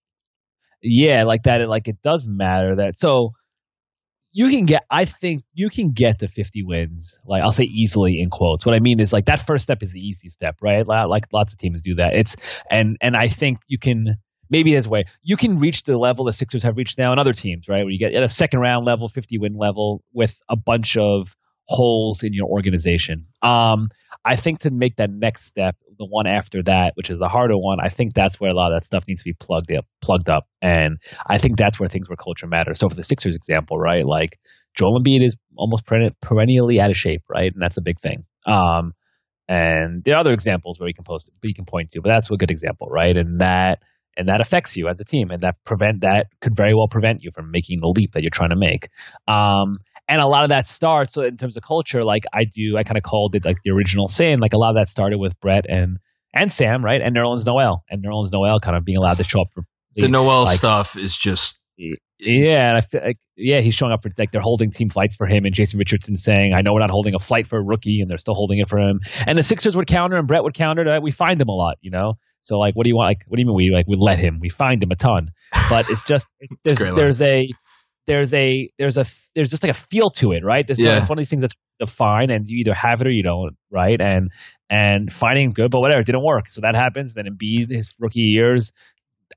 [0.82, 1.60] Yeah, like that.
[1.60, 3.30] It, like it does matter that so
[4.32, 4.82] you can get.
[4.90, 7.18] I think you can get to 50 wins.
[7.24, 8.66] Like I'll say easily in quotes.
[8.66, 10.86] What I mean is like that first step is the easy step, right?
[10.86, 12.14] Like lots of teams do that.
[12.14, 12.36] It's
[12.70, 14.16] and and I think you can
[14.50, 17.18] maybe there's a way you can reach the level the Sixers have reached now in
[17.18, 17.82] other teams, right?
[17.82, 21.34] Where you get at a second round level, 50 win level with a bunch of
[21.66, 23.26] holes in your organization.
[23.42, 23.88] Um,
[24.24, 27.56] I think to make that next step, the one after that, which is the harder
[27.56, 29.86] one, I think that's where a lot of that stuff needs to be plugged up,
[30.00, 32.78] plugged up, and I think that's where things where culture matters.
[32.78, 34.38] So for the Sixers example, right, like
[34.74, 38.24] Joel Embiid is almost perennially out of shape, right, and that's a big thing.
[38.46, 38.92] Um,
[39.48, 42.30] and there are other examples where you can post, you can point to, but that's
[42.30, 43.16] a good example, right?
[43.16, 43.82] And that
[44.18, 47.22] and that affects you as a team, and that prevent that could very well prevent
[47.22, 48.90] you from making the leap that you're trying to make.
[49.26, 49.78] Um,
[50.08, 52.02] and a lot of that starts so in terms of culture.
[52.02, 54.40] Like I do, I kind of called it like the original sin.
[54.40, 55.98] Like a lot of that started with Brett and
[56.34, 57.00] and Sam, right?
[57.00, 59.64] And Nerlens Noel, and Nerlens Noel kind of being allowed to show up for
[59.96, 61.58] The Noel like- stuff is just
[62.20, 65.14] yeah, and I feel like yeah, he's showing up for like they're holding team flights
[65.14, 67.62] for him, and Jason Richardson saying, "I know we're not holding a flight for a
[67.62, 70.42] rookie, and they're still holding it for him." And the Sixers would counter, and Brett
[70.42, 72.14] would counter that we find him a lot, you know.
[72.40, 73.08] So like, what do you want?
[73.10, 74.38] Like, what do you mean we like we let him?
[74.40, 75.30] We find him a ton,
[75.70, 76.28] but it's just
[76.64, 77.00] there's great line.
[77.00, 77.48] there's a
[78.06, 80.66] there's a there's a there's just like a feel to it, right?
[80.66, 80.96] There's Yeah.
[80.96, 83.56] it's one of these things that's defined, and you either have it or you don't,
[83.70, 84.00] right?
[84.00, 84.30] And
[84.70, 86.50] and finding good, but whatever, it didn't work.
[86.50, 87.12] So that happens.
[87.12, 88.72] Then Embiid, his rookie years,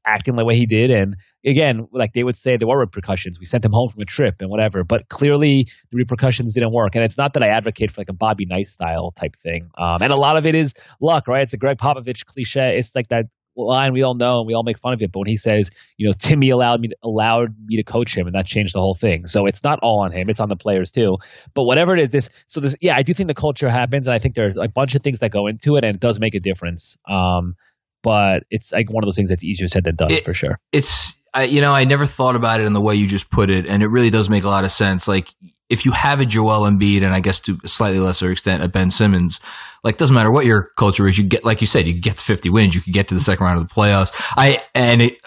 [0.06, 3.40] acting the way he did, and again, like they would say, there were repercussions.
[3.40, 6.96] We sent him home from a trip and whatever, but clearly the repercussions didn't work.
[6.96, 9.70] And it's not that I advocate for like a Bobby Knight style type thing.
[9.78, 11.44] Um, and a lot of it is luck, right?
[11.44, 12.78] It's a Gregg Popovich cliche.
[12.78, 13.26] It's like that
[13.56, 15.12] line we all know and we all make fun of it.
[15.12, 18.28] But when he says, you know, Timmy allowed me to, allowed me to coach him,
[18.28, 19.28] and that changed the whole thing.
[19.28, 21.18] So it's not all on him; it's on the players too.
[21.54, 24.14] But whatever it is, this so this yeah, I do think the culture happens, and
[24.14, 26.36] I think there's a bunch of things that go into it, and it does make
[26.36, 26.98] a difference.
[27.10, 27.56] Um,
[28.04, 30.60] but it's like one of those things that's easier said than done It- for sure.
[30.72, 33.50] it's I, you know I never thought about it in the way you just put
[33.50, 35.08] it, and it really does make a lot of sense.
[35.08, 35.30] Like
[35.70, 38.68] if you have a Joel Embiid, and I guess to a slightly lesser extent a
[38.68, 39.40] Ben Simmons,
[39.86, 42.22] like doesn't matter what your culture is, you get like you said, you get to
[42.22, 44.12] fifty wins, you could get to the second round of the playoffs.
[44.36, 45.22] I and it,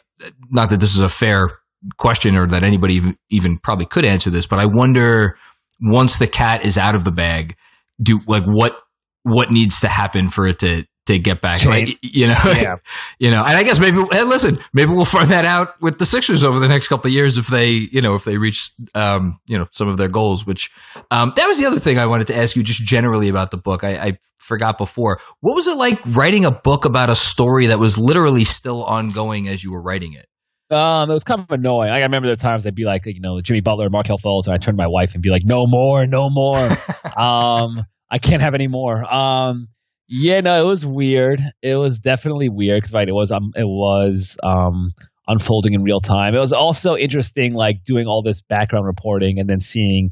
[0.50, 1.48] not that this is a fair
[1.96, 5.38] question or that anybody even, even probably could answer this, but I wonder
[5.80, 7.56] once the cat is out of the bag,
[8.02, 8.76] do like what
[9.22, 11.64] what needs to happen for it to to get back?
[11.64, 12.76] Like you know, Yeah.
[13.18, 16.06] you know, and I guess maybe, hey, listen, maybe we'll find that out with the
[16.06, 19.38] Sixers over the next couple of years if they, you know, if they reach, um,
[19.46, 20.46] you know, some of their goals.
[20.46, 20.70] Which,
[21.10, 23.58] um, that was the other thing I wanted to ask you, just generally about the
[23.58, 23.84] book.
[23.84, 25.20] I, I forgot before.
[25.40, 29.48] What was it like writing a book about a story that was literally still ongoing
[29.48, 30.26] as you were writing it?
[30.74, 31.90] Um, it was kind of annoying.
[31.90, 34.58] I remember the times I'd be like, you know, Jimmy Butler, Markelle Fultz, and I
[34.58, 36.56] turned to my wife and be like, no more, no more.
[37.18, 39.04] um, I can't have any more.
[39.04, 39.68] Um,
[40.06, 41.40] yeah, no, it was weird.
[41.62, 44.92] It was definitely weird because right, it was um, it was um
[45.26, 46.34] unfolding in real time.
[46.34, 50.10] It was also interesting, like doing all this background reporting and then seeing,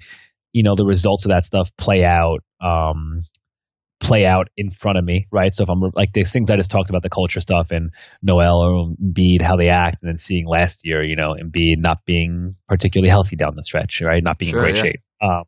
[0.53, 2.41] you know, the results of that stuff play out.
[2.61, 3.23] Um,
[4.01, 5.55] play out in front of me, right?
[5.55, 8.61] So if I'm like these things I just talked about the culture stuff and Noel
[8.61, 12.57] or Embiid, how they act, and then seeing last year, you know, Embiid not being
[12.69, 14.23] particularly healthy down the stretch, right?
[14.23, 14.83] Not being Sure, in great yeah.
[14.91, 15.01] shape.
[15.23, 15.45] Um,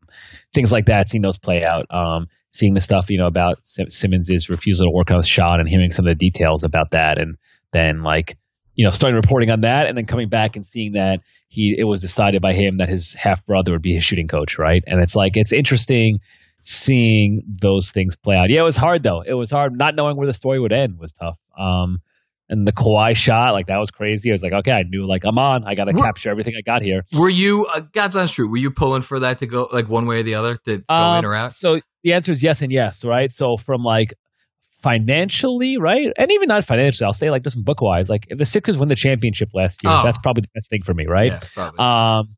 [0.54, 1.86] things like that, seeing those play out.
[1.90, 5.68] Um, seeing the stuff, you know, about Sim- Simmons' refusal to work on shot and
[5.68, 7.18] hearing some of the details about that.
[7.18, 7.36] And
[7.72, 8.38] then like,
[8.76, 11.82] you know, starting reporting on that and then coming back and seeing that he, it
[11.82, 14.82] was decided by him that his half brother would be his shooting coach, right?
[14.86, 16.20] And it's like, it's interesting
[16.60, 18.50] seeing those things play out.
[18.50, 19.22] Yeah, it was hard though.
[19.22, 19.76] It was hard.
[19.76, 21.38] Not knowing where the story would end was tough.
[21.58, 22.02] Um,
[22.48, 24.30] and the Kawhi shot, like that was crazy.
[24.30, 25.64] I was like, okay, I knew like I'm on.
[25.64, 27.02] I got to capture everything I got here.
[27.12, 28.50] Were you uh, God's honest truth?
[28.50, 30.94] Were you pulling for that to go like one way or the other to go
[30.94, 31.52] Um, in or out?
[31.54, 33.32] So the answer is yes and yes, right?
[33.32, 34.12] So from like
[34.82, 38.44] financially, right, and even not financially, I'll say like just book wise, like if the
[38.44, 40.02] Sixers win the championship last year, Oh.
[40.04, 41.32] that's probably the best thing for me, right?
[41.56, 41.70] Yeah.
[41.78, 42.36] Um,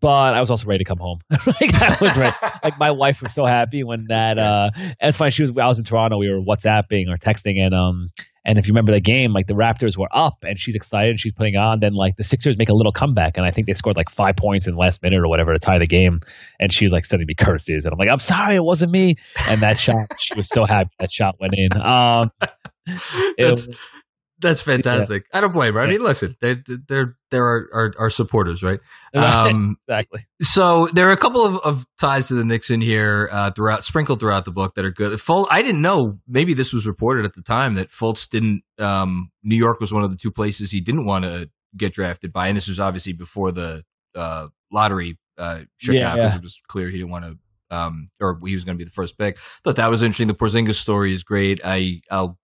[0.00, 1.20] but I was also ready to come home.
[1.30, 2.34] like I was ready.
[2.64, 4.36] like my wife was so happy when that.
[4.38, 5.30] Uh, and it's funny.
[5.30, 5.52] She was.
[5.52, 6.16] I was in Toronto.
[6.18, 8.08] We were WhatsApping or texting, and um,
[8.48, 11.20] and if you remember the game, like the Raptors were up, and she's excited, and
[11.20, 11.80] she's putting on.
[11.80, 14.36] Then like the Sixers make a little comeback, and I think they scored like five
[14.36, 16.20] points in the last minute or whatever to tie the game.
[16.58, 19.16] And she was like sending me curses, and I'm like, I'm sorry, it wasn't me.
[19.50, 21.76] And that shot, she was so happy that shot went in.
[21.76, 22.30] Um,
[22.86, 24.02] it That's was-
[24.40, 25.26] that's fantastic.
[25.32, 25.80] I don't blame her.
[25.80, 28.80] I mean, listen, they're they're they're our, our, our supporters, right?
[29.14, 30.26] Um, exactly.
[30.40, 33.82] so there are a couple of, of ties to the Knicks in here uh, throughout,
[33.82, 35.18] sprinkled throughout the book that are good.
[35.18, 36.18] Fol- I didn't know.
[36.28, 38.62] Maybe this was reported at the time that Fultz didn't.
[38.78, 42.32] Um, New York was one of the two places he didn't want to get drafted
[42.32, 43.82] by, and this was obviously before the
[44.14, 46.38] uh, lottery uh, shook Yeah, out because yeah.
[46.38, 47.38] it was clear he didn't want to.
[47.70, 49.36] Um, or he was going to be the first pick.
[49.38, 50.26] Thought that was interesting.
[50.28, 51.60] The Porzingis story is great.
[51.64, 52.38] I, I'll,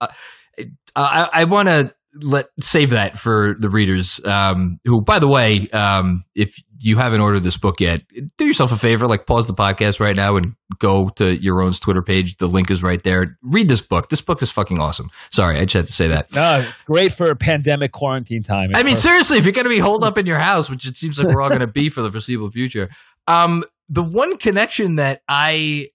[0.00, 0.08] I,
[0.94, 4.20] I, I want to let save that for the readers.
[4.24, 8.02] Um, who, by the way, um, if you haven't ordered this book yet,
[8.36, 11.72] do yourself a favor, like pause the podcast right now and go to your own
[11.72, 12.36] Twitter page.
[12.36, 13.38] The link is right there.
[13.42, 14.10] Read this book.
[14.10, 15.10] This book is fucking awesome.
[15.30, 16.34] Sorry, I just had to say that.
[16.34, 18.70] No, it's great for pandemic quarantine time.
[18.70, 19.02] It's I mean, perfect.
[19.02, 21.34] seriously, if you're going to be holed up in your house, which it seems like
[21.34, 22.90] we're all going to be for the foreseeable future,
[23.26, 25.88] um, the one connection that I,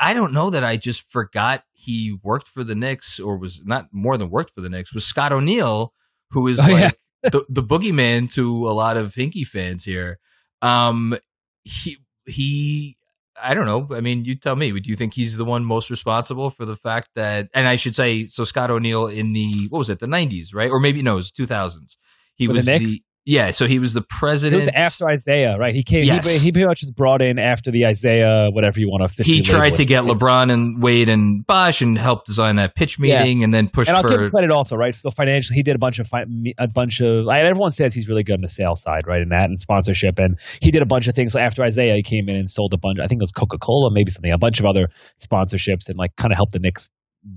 [0.00, 3.88] I don't know that I just forgot he worked for the Knicks or was not
[3.92, 5.92] more than worked for the Knicks was Scott O'Neill,
[6.30, 7.30] who is Oh, like yeah.
[7.30, 10.18] the, the boogeyman to a lot of Hinkie fans here.
[10.62, 11.16] Um,
[11.64, 12.96] he, he,
[13.40, 13.96] I don't know.
[13.96, 14.70] I mean, you tell me.
[14.80, 17.48] Do you think he's the one most responsible for the fact that?
[17.54, 20.70] And I should say, so Scott O'Neill in the what was it, the '90s, right?
[20.70, 21.96] Or maybe no, it was 2000s.
[22.34, 23.04] He For the was Knicks?
[23.28, 23.50] Yeah.
[23.50, 24.62] So he was the president.
[24.62, 25.74] It was after Isiah, right?
[25.74, 26.02] He came.
[26.02, 26.26] Yes.
[26.40, 29.36] He, he pretty much was brought in after the Isiah, whatever you want to officially.
[29.36, 33.18] he tried to get LeBron and Wade and Bosh and help design that pitch Yeah.
[33.18, 34.94] meeting, and then push And I'll give for him credit also, right?
[34.94, 36.24] So financially, he did a bunch of fi-
[36.56, 37.28] a bunch of.
[37.28, 39.20] Everyone says he's really good on the sales side, right?
[39.20, 41.32] In that and sponsorship, and he did a bunch of things.
[41.34, 42.98] So after Isiah, he came in and sold a bunch.
[42.98, 44.88] I think it was Coca Cola, maybe something, a bunch of other
[45.22, 46.88] sponsorships, and like kind of helped the Knicks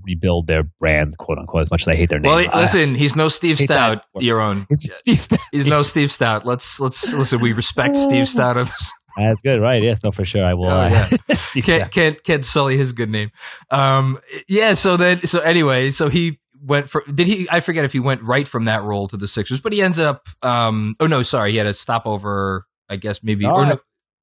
[0.04, 1.62] rebuild their brand, quote unquote.
[1.62, 2.30] As much as I hate their name.
[2.34, 3.56] Well, listen, he's no Steve.
[3.58, 4.00] Stoute.
[4.18, 4.66] Your own.
[4.94, 5.40] Steve Stoute.
[5.52, 6.44] He's no Steve Stoute.
[6.44, 7.40] Let's let's listen.
[7.40, 8.70] We respect Steve Stoute.
[9.16, 9.82] That's good, right?
[9.82, 10.44] Yes, no, for sure.
[10.44, 10.70] I will.
[10.70, 11.36] Oh, uh, yeah.
[11.62, 13.30] Can't can't can't sully his good name.
[13.70, 14.18] Um,
[14.48, 14.74] yeah.
[14.74, 17.02] So then, so anyway, so he went for.
[17.12, 17.46] Did he?
[17.50, 19.98] I forget if he went right from that role to the Sixers, but he ends
[19.98, 20.28] up.
[20.42, 22.64] Um, oh no, sorry, he had a stopover.
[22.88, 23.44] I guess maybe.
[23.44, 23.76] No, or I- no,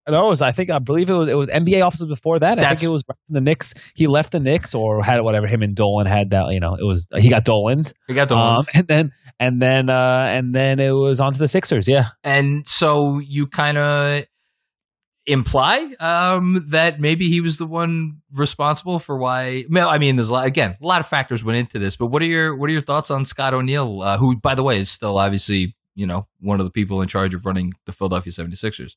[0.10, 2.54] No, it was, I think I believe it was it was NBA offices before that.
[2.54, 3.74] I That's- think it was the Knicks.
[3.96, 5.48] He left the Knicks or had whatever.
[5.48, 6.48] Him and Dolan had that.
[6.52, 9.90] You know, it was he got Dolan, he got the um, and then and then
[9.90, 11.88] uh, and then it was on to the Sixers.
[11.88, 14.24] Yeah, and so you kind of
[15.26, 19.64] imply um, that maybe he was the one responsible for why.
[19.76, 22.22] I mean, there's a lot, again a lot of factors went into this, but what
[22.22, 24.90] are your what are your thoughts on Scott O'Neill, uh, who, by the way, is
[24.90, 28.96] still obviously you know one of the people in charge of running the Philadelphia 76ers?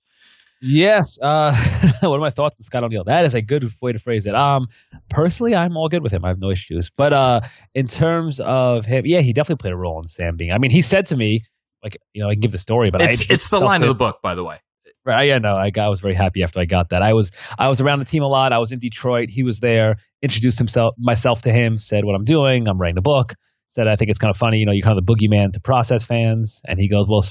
[0.62, 1.18] Yes.
[1.20, 1.54] Uh,
[2.00, 3.04] what are my thoughts on Scott O'Neill?
[3.04, 4.34] That is a good way to phrase it.
[4.34, 4.68] Um,
[5.10, 6.24] personally, I'm all good with him.
[6.24, 6.90] I have no issues.
[6.96, 7.40] But uh,
[7.74, 10.52] in terms of him, yeah, he definitely played a role in Sam being.
[10.52, 11.44] I mean, he said to me.
[11.82, 13.82] Like you know, I can give the story, but I It's introduced it's the line
[13.82, 14.58] of the book, by the way.
[15.04, 15.26] Right.
[15.26, 15.38] Yeah.
[15.38, 15.56] No.
[15.56, 17.02] I, got, I was very happy after I got that.
[17.02, 18.52] I was I was around the team a lot.
[18.52, 19.30] I was in Detroit.
[19.30, 19.96] He was there.
[20.22, 21.78] Introduced himself myself to him.
[21.78, 22.68] Said what I'm doing.
[22.68, 23.34] I'm writing the book.
[23.70, 24.58] Said I think it's kind of funny.
[24.58, 26.60] You know, you're kind of the boogeyman to process fans.
[26.64, 27.24] And he goes, well,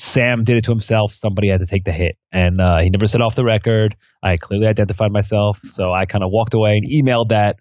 [0.00, 1.12] Sam did it to himself.
[1.12, 3.96] Somebody had to take the hit, and uh, he never said off the record.
[4.22, 7.56] I clearly identified myself, so I kind of walked away and emailed that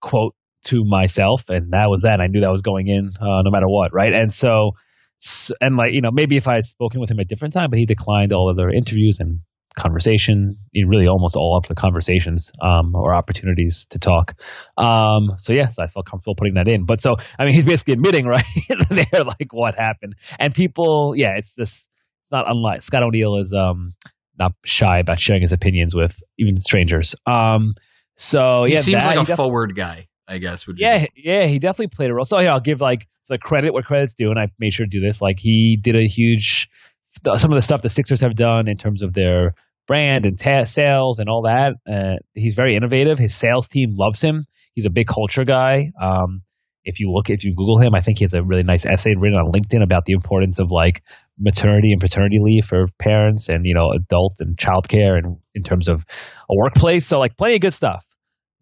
[0.00, 0.34] quote
[0.66, 2.20] to myself, and that was that.
[2.20, 4.12] I knew that was going in, uh, no matter what, right?
[4.12, 4.72] And so
[5.60, 7.78] and like you know maybe if I had spoken with him a different time, but
[7.78, 9.40] he declined all other interviews and
[9.76, 10.56] conversation,
[10.86, 14.34] really almost all of the conversations um, or opportunities to talk.
[14.76, 16.84] Um, so yes, I felt comfortable putting that in.
[16.86, 18.44] But so I mean, he's basically admitting right
[18.90, 21.88] there like what happened, and people, yeah, it's this.
[22.24, 23.92] It's not unlike Scott O'Neill is um
[24.38, 27.14] not shy about sharing his opinions with even strangers.
[27.26, 27.74] Um,
[28.16, 30.08] so he yeah, seems that- like a forward guy.
[30.30, 32.26] I guess would be yeah, yeah, he definitely played a role.
[32.26, 34.90] So yeah, I'll give like the credit where credit's due, and I made sure to
[34.90, 35.22] do this.
[35.22, 36.68] Like he did a huge
[37.24, 39.54] some of the stuff the Sixers have done in terms of their
[39.86, 40.38] brand and
[40.68, 41.74] sales and all that.
[41.90, 43.18] Uh, he's very innovative.
[43.18, 44.46] His sales team loves him.
[44.74, 45.90] He's a big culture guy.
[46.00, 46.42] Um,
[46.84, 49.14] if you look, if you Google him, I think he has a really nice essay
[49.16, 51.02] written on LinkedIn about the importance of like
[51.38, 55.88] maternity and paternity leave for parents and you know adult and childcare and in terms
[55.88, 56.04] of
[56.48, 57.06] a workplace.
[57.06, 58.06] So like plenty of good stuff.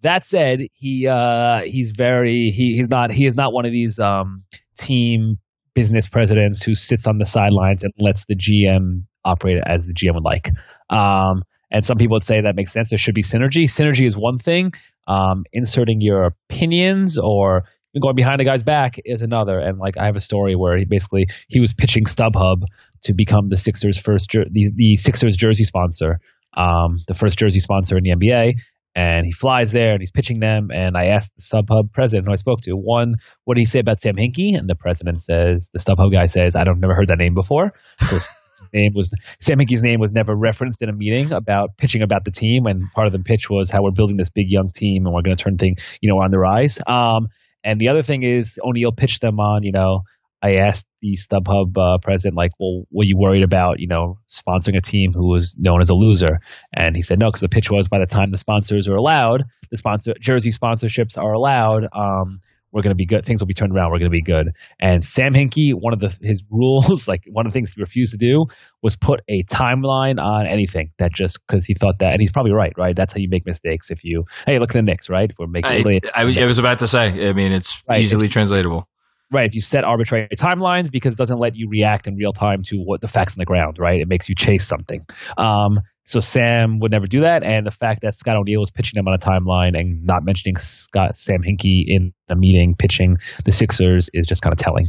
[0.02, 3.98] that said, he uh, he's very he, he's not he is not one of these
[3.98, 4.44] um,
[4.78, 5.38] team
[5.76, 10.14] business presidents who sits on the sidelines and lets the GM operate as the GM
[10.14, 10.50] would like.
[10.88, 12.88] Um, and some people would say that makes sense.
[12.88, 13.64] There should be synergy.
[13.64, 14.72] Synergy is one thing.
[15.06, 17.64] Um, inserting your opinions or
[18.00, 19.58] going behind a guy's back is another.
[19.58, 22.62] And like I have a story where he basically he was pitching StubHub
[23.04, 26.20] to become the Sixers first jer- the, the Sixers jersey sponsor,
[26.56, 28.54] um, the first jersey sponsor in the NBA.
[28.96, 30.70] And he flies there and he's pitching them.
[30.72, 33.80] And I asked the StubHub president who I spoke to, one, what did he say
[33.80, 34.56] about Sam Hinkie?
[34.56, 37.74] And the president says, the StubHub guy says, I don't never heard that name before.
[38.00, 38.30] So his
[38.72, 42.30] name was Sam Hinkie's name was never referenced in a meeting about pitching about the
[42.30, 42.64] team.
[42.64, 45.20] And part of the pitch was how we're building this big young team and we're
[45.20, 46.78] going to turn thing, you know, on the rise.
[46.86, 47.28] Um,
[47.62, 50.04] and the other thing is O'Neill pitched them on, you know,
[50.42, 54.76] I asked the StubHub uh, president, like, well, were you worried about, you know, sponsoring
[54.76, 56.40] a team who was known as a loser?
[56.74, 59.44] And he said no, because the pitch was by the time the sponsors are allowed,
[59.70, 61.86] the sponsor jersey sponsorships are allowed.
[61.92, 62.40] Um,
[62.72, 63.24] we're going to be good.
[63.24, 63.90] Things will be turned around.
[63.90, 64.52] We're going to be good.
[64.78, 68.12] And Sam Hinkie, one of the his rules, like one of the things he refused
[68.12, 68.46] to do,
[68.82, 70.90] was put a timeline on anything.
[70.98, 72.74] That just because he thought that, and he's probably right.
[72.76, 73.90] Right, that's how you make mistakes.
[73.90, 75.30] If you hey, look at the Knicks, right?
[75.30, 77.26] If we're making, I, I, I was about to say.
[77.28, 78.00] I mean, it's Right.
[78.00, 78.86] easily translatable.
[79.32, 79.46] Right.
[79.46, 82.76] If you set arbitrary timelines, because it doesn't let you react in real time to
[82.76, 83.78] what the facts on the ground.
[83.78, 85.06] Right, it makes you chase something.
[85.36, 88.92] Um, so Sam would never do that, and the fact that Scott O'Neill was pitching
[88.94, 93.52] them on a timeline and not mentioning Scott Sam Hinkie in a meeting pitching the
[93.52, 94.86] Sixers is just kind of telling.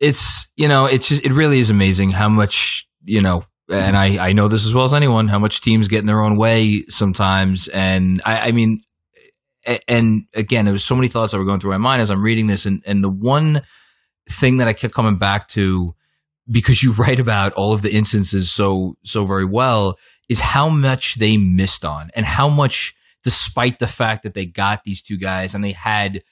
[0.00, 4.28] it's you know it's just it really is amazing how much you know and i
[4.28, 6.84] i know this as well as anyone how much teams get in their own way
[6.88, 8.80] sometimes and i i mean
[9.88, 12.22] and again there was so many thoughts that were going through my mind as i'm
[12.22, 13.62] reading this and and the one
[14.28, 15.94] thing that i kept coming back to
[16.50, 19.96] because you write about all of the instances so so very well
[20.28, 22.94] is how much they missed on and how much
[23.24, 26.22] despite the fact that they got these two guys and they had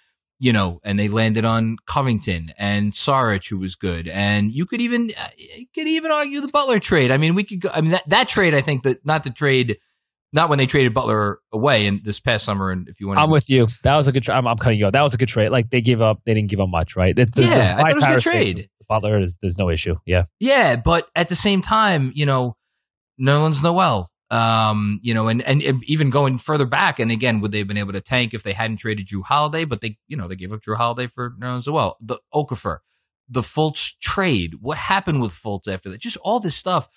[0.41, 4.09] you know, and they landed on Covington and Saric, who was good.
[4.09, 7.11] And you could even, uh, you could even argue the Butler trade.
[7.11, 9.31] I mean, we could go, I mean, that, that trade, I think that not the
[9.31, 9.77] trade,
[10.33, 12.71] not when they traded Butler away in this past summer.
[12.71, 13.67] And if you want to, I'm with you.
[13.83, 14.23] That was a good.
[14.23, 14.93] Tra- I'm, I'm cutting you off.
[14.93, 15.51] That was a good trade.
[15.51, 16.21] Like they gave up.
[16.25, 17.15] They didn't give up much, right?
[17.15, 18.71] The, the, Yeah, I thought it was a good trade.
[18.89, 19.97] Butler is there's no issue.
[20.05, 22.57] Yeah, yeah, but at the same time, you know,
[23.21, 27.59] Nerlens Noel, um, you know, and, and even going further back, and again, would they
[27.59, 29.65] have been able to tank if they hadn't traded Jrue Holiday?
[29.65, 31.97] But they, you know, they gave up Jrue Holiday for Nerlens Noel.
[32.01, 32.79] The Okafor,
[33.29, 34.55] the Fultz trade.
[34.61, 36.01] What happened with Fultz after that?
[36.01, 36.89] Just all this stuff.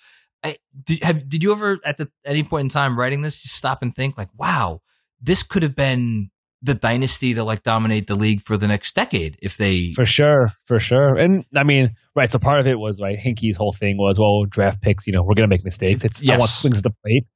[0.44, 3.54] I, did, have, did you ever, at the, any point in time writing this, just
[3.54, 4.82] stop and think like, wow,
[5.20, 6.30] this could have been
[6.62, 10.50] the dynasty to like dominate the league for the next decade if they for sure,
[10.64, 11.14] for sure.
[11.14, 12.30] And I mean, right.
[12.30, 13.18] So part of it was right.
[13.18, 15.06] Hinkie's whole thing was, well, draft picks.
[15.06, 16.04] You know, we're gonna make mistakes.
[16.04, 17.26] It's I want swings at the plate.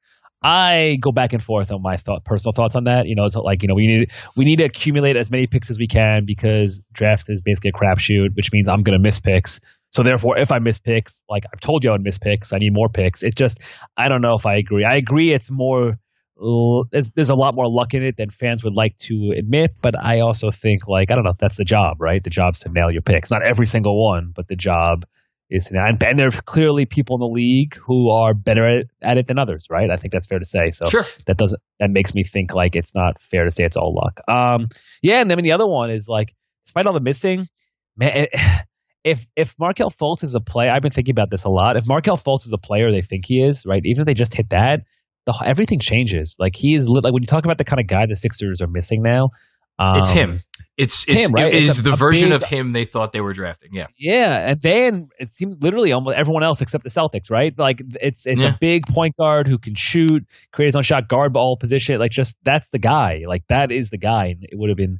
[0.42, 3.06] I go back and forth on my thought, personal thoughts on that.
[3.06, 5.70] You know, it's like you know we need we need to accumulate as many picks
[5.70, 9.20] as we can because draft is basically a crapshoot, which means I'm going to miss
[9.20, 9.60] picks.
[9.90, 12.58] So therefore, if I miss picks, like I've told you I would miss picks, I
[12.58, 13.22] need more picks.
[13.22, 13.60] It just
[13.96, 14.84] I don't know if I agree.
[14.84, 15.98] I agree it's more
[16.90, 19.98] there's there's a lot more luck in it than fans would like to admit, but
[19.98, 22.22] I also think like I don't know that's the job, right?
[22.22, 25.04] The job's to nail your picks, not every single one, but the job
[25.50, 25.84] is to nail.
[25.88, 29.38] And, and there's clearly people in the league who are better at, at it than
[29.38, 29.90] others, right?
[29.90, 30.70] I think that's fair to say.
[30.70, 33.76] So sure that doesn't that makes me think like it's not fair to say it's
[33.76, 34.20] all luck.
[34.28, 34.68] Um,
[35.02, 36.34] yeah, and then the other one is like,
[36.64, 37.48] despite all the missing,
[37.96, 38.28] man, it,
[39.04, 41.76] if if Markelle Fultz is a player, I've been thinking about this a lot.
[41.76, 43.82] If Markelle Fultz is a player they think he is, right?
[43.84, 44.80] Even if they just hit that,
[45.26, 46.36] the, everything changes.
[46.38, 48.66] Like he is like when you talk about the kind of guy the Sixers are
[48.66, 49.30] missing now.
[49.80, 50.40] Um, it's him
[50.76, 51.54] it's, it's it's him, right?
[51.54, 53.70] it It's is a- the a version big- of him they thought they were drafting
[53.72, 57.56] yeah Yeah, and then it seems literally almost everyone else except the Celtics, right?
[57.56, 58.54] Like it's it's Yeah.
[58.54, 62.00] a big point guard who can shoot, create his own shot, guard ball position.
[62.00, 63.18] Like just that's the guy.
[63.24, 64.26] Like that is the guy.
[64.30, 64.98] And it would have been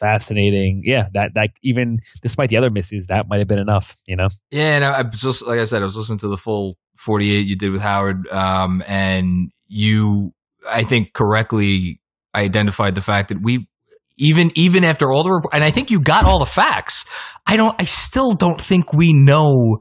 [0.00, 0.82] fascinating.
[0.84, 3.96] Yeah, that that even despite the other misses, that might have been enough.
[4.06, 4.28] You know?
[4.50, 7.46] Yeah, and I, was just, like I said, I was listening to the full 48
[7.46, 10.32] you did with Howard, um, and you,
[10.68, 12.00] I think, correctly
[12.34, 13.68] identified the fact that we,
[14.16, 17.04] even even after all the, and I think you got all the facts.
[17.46, 19.78] I don't, I still don't think we know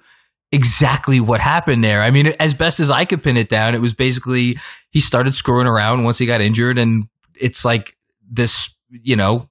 [0.52, 2.02] exactly what happened there.
[2.02, 4.58] I mean, as best as I could pin it down, it was basically
[4.92, 7.06] he started screwing around once he got injured, and
[7.36, 7.96] it's like
[8.30, 9.49] this, you know,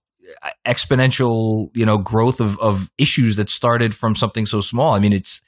[0.66, 4.94] exponential, you know, growth of, of issues that started from something so small.
[4.94, 5.40] I mean, it's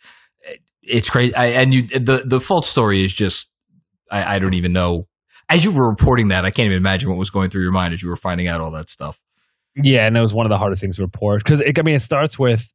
[0.83, 1.35] it's crazy.
[1.35, 3.51] I, and you, the the full story is just,
[4.11, 5.07] I, I don't even know.
[5.49, 7.93] As you were reporting that, I can't even imagine what was going through your mind
[7.93, 9.21] as you were finding out all that stuff.
[9.77, 12.01] Yeah, and it was one of the hardest things to report because I mean it
[12.01, 12.73] starts with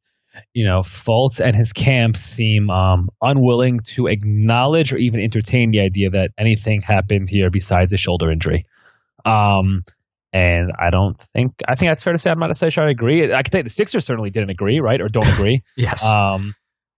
[0.54, 5.80] you know Fultz and his camp seem um, unwilling to acknowledge or even entertain the
[5.80, 8.66] idea that anything happened here besides a shoulder injury.
[9.24, 9.82] Um,
[10.36, 12.30] And I don't think I think that's fair to say.
[12.30, 13.32] I'm not necessarily sure I agree.
[13.32, 15.62] I can tell you the Sixers certainly didn't agree, right, or don't agree.
[15.76, 16.04] Yes.
[16.04, 16.54] Um,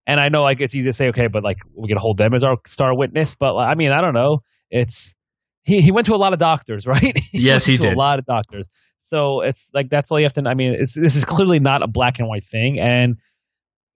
[0.09, 2.35] and I know like it's easy to say, okay, but like we're gonna hold them
[2.35, 3.37] as our star witness.
[3.39, 4.39] But like, I mean, I don't know.
[4.71, 5.15] It's
[5.63, 7.17] he he went to a lot of doctors, right?
[7.33, 7.93] Yes, he did.
[7.93, 8.67] A lot of doctors.
[9.03, 10.43] So it's like that's all you have to.
[10.47, 12.81] I mean, it's, this is clearly not a black and white thing.
[12.81, 13.19] And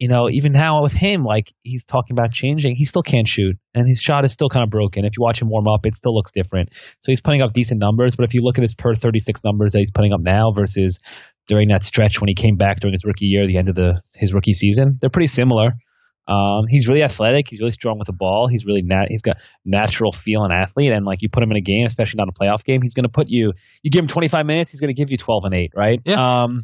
[0.02, 3.56] you know, even now with him, like he's talking about changing, he still can't shoot,
[3.72, 5.04] and his shot is still kind of broken.
[5.04, 6.70] If you watch him warm up, it still looks different.
[6.98, 9.74] So he's putting up decent numbers, but if you look at his per 36 numbers
[9.74, 10.98] that he's putting up now versus
[11.46, 14.00] during that stretch when he came back during his rookie year, the end of the
[14.16, 15.74] his rookie season, they're pretty similar.
[16.26, 17.46] Um, he's really athletic.
[17.48, 18.48] He's really strong with the ball.
[18.48, 20.90] He's really nat- he's got natural feel and athlete.
[20.90, 23.04] And like you put him in a game, especially not a playoff game, he's going
[23.04, 23.52] to put you.
[23.84, 26.00] You give him 25 minutes, he's going to give you 12 and eight, right?
[26.04, 26.42] Yeah.
[26.42, 26.62] Um,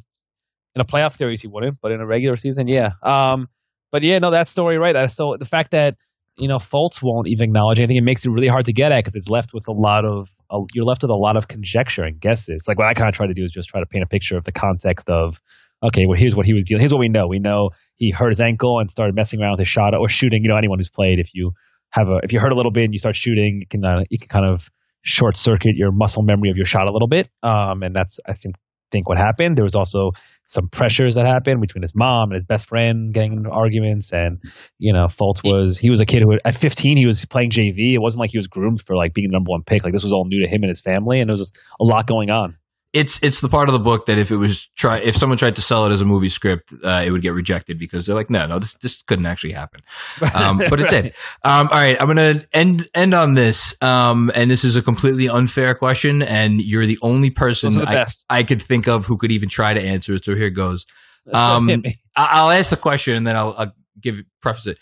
[0.78, 2.90] in a playoff series, he wouldn't, but in a regular season, yeah.
[3.02, 3.48] Um,
[3.90, 5.10] but yeah, no, that story, right?
[5.10, 5.96] So the fact that
[6.36, 8.98] you know Fultz won't even acknowledge anything, it makes it really hard to get at
[8.98, 12.04] because it's left with a lot of uh, you're left with a lot of conjecture
[12.04, 12.66] and guesses.
[12.68, 14.36] Like what I kind of try to do is just try to paint a picture
[14.36, 15.40] of the context of
[15.82, 16.80] okay, well here's what he was dealing.
[16.80, 17.26] Here's what we know.
[17.26, 20.42] We know he hurt his ankle and started messing around with his shot or shooting.
[20.42, 21.52] You know, anyone who's played, if you
[21.90, 24.04] have a if you hurt a little bit and you start shooting, you can uh,
[24.10, 24.68] you can kind of
[25.02, 27.28] short circuit your muscle memory of your shot a little bit.
[27.42, 28.56] Um, and that's I think
[28.90, 29.56] think what happened.
[29.56, 30.12] There was also
[30.44, 34.38] some pressures that happened between his mom and his best friend getting into arguments, and
[34.78, 37.94] you know, Fultz was he was a kid who at 15 he was playing JV.
[37.94, 39.84] It wasn't like he was groomed for like being the number one pick.
[39.84, 41.84] Like this was all new to him and his family, and there was just a
[41.84, 42.56] lot going on.
[42.92, 45.56] It's it's the part of the book that if it was try if someone tried
[45.56, 48.30] to sell it as a movie script, uh, it would get rejected because they're like,
[48.30, 49.80] no, no, this this couldn't actually happen.
[50.34, 51.06] Um, but it did.
[51.44, 53.76] Um, all right, I'm gonna end end on this.
[53.82, 57.94] Um, and this is a completely unfair question, and you're the only person the I.
[58.30, 60.24] I could think of who could even try to answer it.
[60.24, 60.84] So here goes.
[61.30, 61.66] Um,
[62.16, 64.78] I- I'll ask the question and then I'll, I'll give preface it.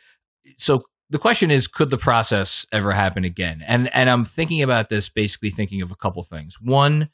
[0.59, 3.64] So the question is, could the process ever happen again?
[3.66, 6.57] And and I'm thinking about this, basically thinking of a couple things.
[6.61, 7.09] One,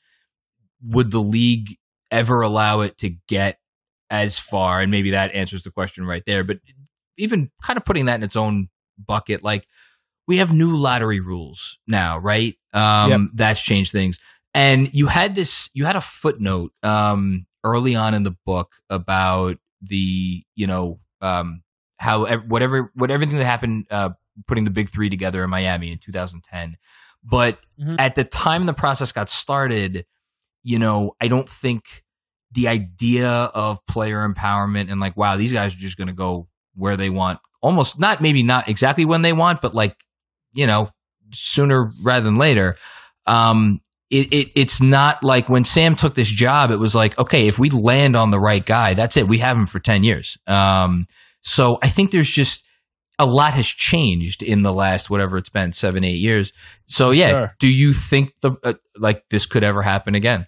[0.87, 1.77] would the league
[2.11, 3.59] ever allow it to get
[4.11, 4.81] as far?
[4.81, 6.45] And maybe that answers the question right there.
[6.45, 6.59] But
[7.17, 8.69] even kind of putting that in its own
[8.99, 9.67] bucket, like
[10.27, 12.57] we have new lottery rules now, right?
[12.73, 13.21] Um, Yep.
[13.35, 14.19] That's changed things.
[14.55, 19.59] And you had this, you had a footnote um, early on in the book about
[19.81, 21.63] the, you know, um,
[21.99, 24.11] how whatever, what everything that happened, uh,
[24.47, 26.77] putting the big three together in Miami in 2010.
[27.25, 27.97] But Mhm.
[27.99, 30.05] at the time the process got started,
[30.63, 31.85] you know, I don't think
[32.53, 36.49] the idea of player empowerment and like, wow, these guys are just going to go
[36.75, 39.97] where they want, almost not maybe not exactly when they want, but like,
[40.53, 40.91] you know,
[41.33, 42.77] sooner rather than later.
[43.27, 47.49] Um, it, it it's not like when Sam took this job, it was like, okay,
[47.49, 49.27] if we land on the right guy, that's it.
[49.27, 50.37] We have him for 10 years.
[50.47, 51.07] Um,
[51.41, 52.65] so I think there's just
[53.19, 56.53] a lot has changed in the last, whatever it's been, seven, eight years.
[56.87, 57.55] So yeah, Sure.
[57.59, 60.47] do you think the, uh, like this could ever happen again?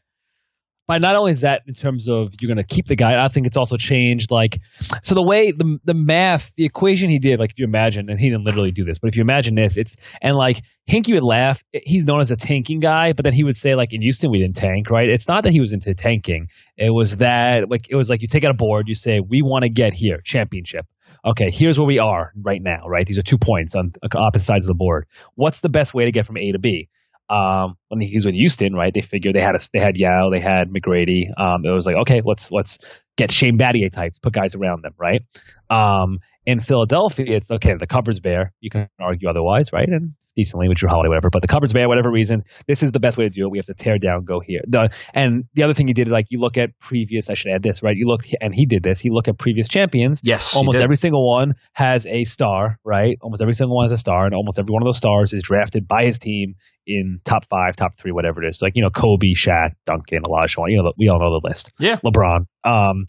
[0.86, 3.28] But not only is that in terms of you're going to keep the guy, I
[3.28, 4.30] think it's also changed.
[4.30, 4.58] Like,
[5.02, 8.20] so the way the the math, the equation he did, like if you imagine, and
[8.20, 11.22] he didn't literally do this, but if you imagine this, it's and like Hinkie would
[11.22, 11.64] laugh.
[11.72, 14.40] He's known as a tanking guy, but then he would say like in Houston we
[14.40, 15.08] didn't tank, right?
[15.08, 16.48] It's not that he was into tanking.
[16.76, 19.40] It was that like it was like you take out a board, you say we
[19.40, 20.86] want to get here, championship.
[21.26, 23.06] Okay, here's where we are right now, right?
[23.06, 25.06] These are two points on opposite sides of the board.
[25.34, 26.90] What's the best way to get from A to B?
[27.28, 28.92] Um, when he was with Houston, right?
[28.92, 31.28] They figured they had a, they had Yao, they had McGrady.
[31.36, 32.78] Um, it was like, okay, let's let's
[33.16, 35.22] get Shane Battier types, put guys around them, right?
[35.70, 37.74] Um, in Philadelphia, it's okay.
[37.78, 38.52] The cupboard's bare.
[38.60, 39.88] You can argue otherwise, right?
[39.88, 41.30] And decently with Jrue Holiday, whatever.
[41.30, 42.42] But the cupboard's bare, whatever reason.
[42.66, 43.50] This is the best way to do it.
[43.50, 44.60] We have to tear down, go here.
[44.66, 47.30] The, and the other thing he did, like you look at previous.
[47.30, 47.96] I should add this, right?
[47.96, 49.00] You look, and he did this.
[49.00, 53.16] He looked at previous champions Yes, almost every single one has a star, right?
[53.22, 55.42] Almost every single one has a star, and almost every one of those stars is
[55.42, 56.54] drafted by his team
[56.86, 58.60] in top five, top three, whatever it is.
[58.60, 60.66] Like you know, Kobe, Shaq, Duncan, Olajuwon.
[60.68, 61.72] You know, we all know the list.
[61.78, 61.98] Yeah.
[62.04, 62.46] LeBron.
[62.64, 63.06] Um,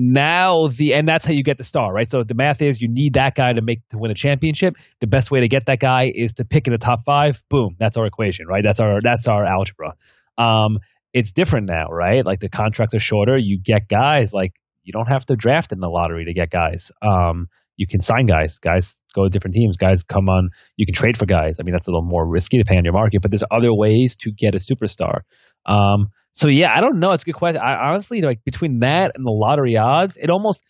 [0.00, 2.08] now the and that's how you get the star, right?
[2.08, 4.74] So the math is you need that guy to make to win a championship.
[5.00, 7.42] The best way to get that guy is to pick in the top five.
[7.50, 8.62] Boom, that's our equation, right?
[8.62, 9.94] That's our that's our algebra.
[10.38, 10.78] Um,
[11.12, 12.24] it's different now, right?
[12.24, 13.36] Like the contracts are shorter.
[13.36, 14.52] You get guys like
[14.84, 16.92] you don't have to draft in the lottery to get guys.
[17.02, 18.60] Um, you can sign guys.
[18.60, 19.78] Guys go to different teams.
[19.78, 20.50] Guys come on.
[20.76, 21.58] You can trade for guys.
[21.58, 24.14] I mean, that's a little more risky depending on your market, but there's other ways
[24.20, 25.22] to get a superstar.
[25.66, 27.10] Um, so yeah, I don't know.
[27.10, 27.60] It's a good question.
[27.60, 30.62] I honestly like between that and the lottery odds, it almost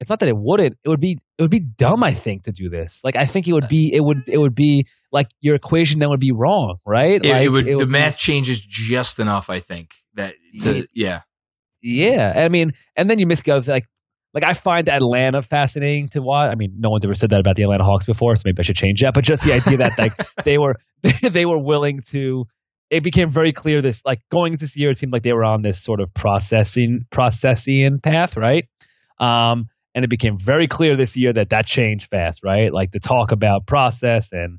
[0.00, 0.78] it's not that it wouldn't.
[0.82, 3.02] It would be it would be dumb, I think, to do this.
[3.04, 6.08] Like I think it would be it would it would be like your equation then
[6.08, 7.22] would be wrong, right?
[7.22, 9.92] It, like, it would, the be- math changes just enough, I think.
[10.14, 11.20] That to, Ye- yeah,
[11.82, 13.86] Yeah, I mean, and then you miss guys like
[14.32, 16.50] like I find Atlanta fascinating to watch.
[16.50, 18.62] I mean, no one's ever said that about the Atlanta Hawks before, so maybe I
[18.62, 19.12] should change that.
[19.12, 20.14] But just the idea that like
[20.44, 20.76] they were
[21.30, 22.46] they were willing to
[22.90, 25.44] it became very clear this like going into this year, it seemed like they were
[25.44, 28.66] on this sort of processing processing path, right?
[29.18, 32.72] Um, and it became very clear this year that that changed fast, right?
[32.72, 34.58] Like the talk about process and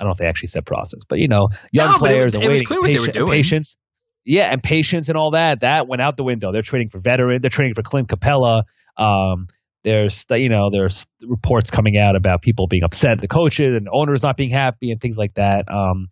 [0.00, 2.14] I don't know if they actually said process, but you know, young No, but it
[2.14, 3.76] players was- and it waiting, clear what they were patient- and patience.
[4.24, 5.60] Yeah, and patience and all that.
[5.60, 6.52] That went out the window.
[6.52, 7.40] They're trading for veteran.
[7.40, 8.64] They're trading for Clint Capela.
[8.96, 9.46] Um,
[9.84, 14.22] there's you know there's reports coming out about people being upset the coaches and owners
[14.22, 15.64] not being happy and things like that.
[15.72, 16.08] Um,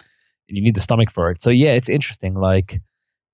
[0.49, 1.42] you need the stomach for it.
[1.42, 2.34] So yeah, it's interesting.
[2.34, 2.80] Like,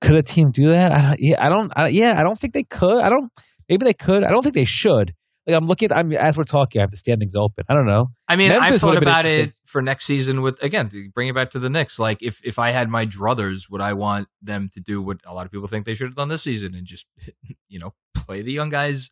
[0.00, 0.92] could a team do that?
[0.92, 1.72] I don't, yeah, I don't.
[1.74, 3.00] I, yeah, I don't think they could.
[3.00, 3.30] I don't.
[3.68, 4.24] Maybe they could.
[4.24, 5.14] I don't think they should.
[5.46, 5.90] Like I'm looking.
[5.92, 6.80] I'm as we're talking.
[6.80, 7.64] I have the standings open.
[7.68, 8.10] I don't know.
[8.28, 11.58] I mean, I thought about it for next season with again, bring it back to
[11.58, 11.98] the Knicks.
[11.98, 15.34] Like if if I had my druthers, would I want them to do what a
[15.34, 17.06] lot of people think they should have done this season and just
[17.68, 19.10] you know play the young guys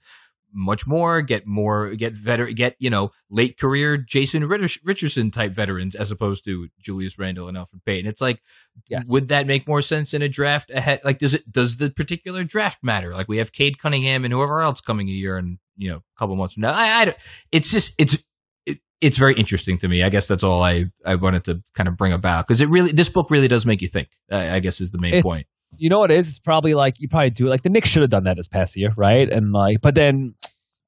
[0.53, 5.95] much more, get more, get veteran, get you know late career Jason Richardson type veterans
[5.95, 8.09] as opposed to Julius Randle and Elfrid Payton.
[8.09, 8.43] It's like,
[8.89, 9.05] Yes.
[9.09, 11.01] would that make more sense in a draft ahead?
[11.05, 13.13] Like, does it does the particular draft matter?
[13.15, 16.19] Like we have Cade Cunningham and whoever else coming a year and you know a
[16.19, 16.73] couple months from now.
[16.73, 17.15] I, I
[17.53, 18.19] it's just it's
[18.67, 20.03] it, it's very interesting to me.
[20.03, 22.93] I guess that's all I, I wanted to kind of bring about because it really
[22.93, 24.09] this book really does make you think.
[24.31, 25.45] I, I guess is the main It's- point.
[25.77, 26.29] You know what it is?
[26.29, 28.77] It's probably like you probably do like the Knicks should have done that this past
[28.77, 29.29] year, right?
[29.31, 30.35] And like, but then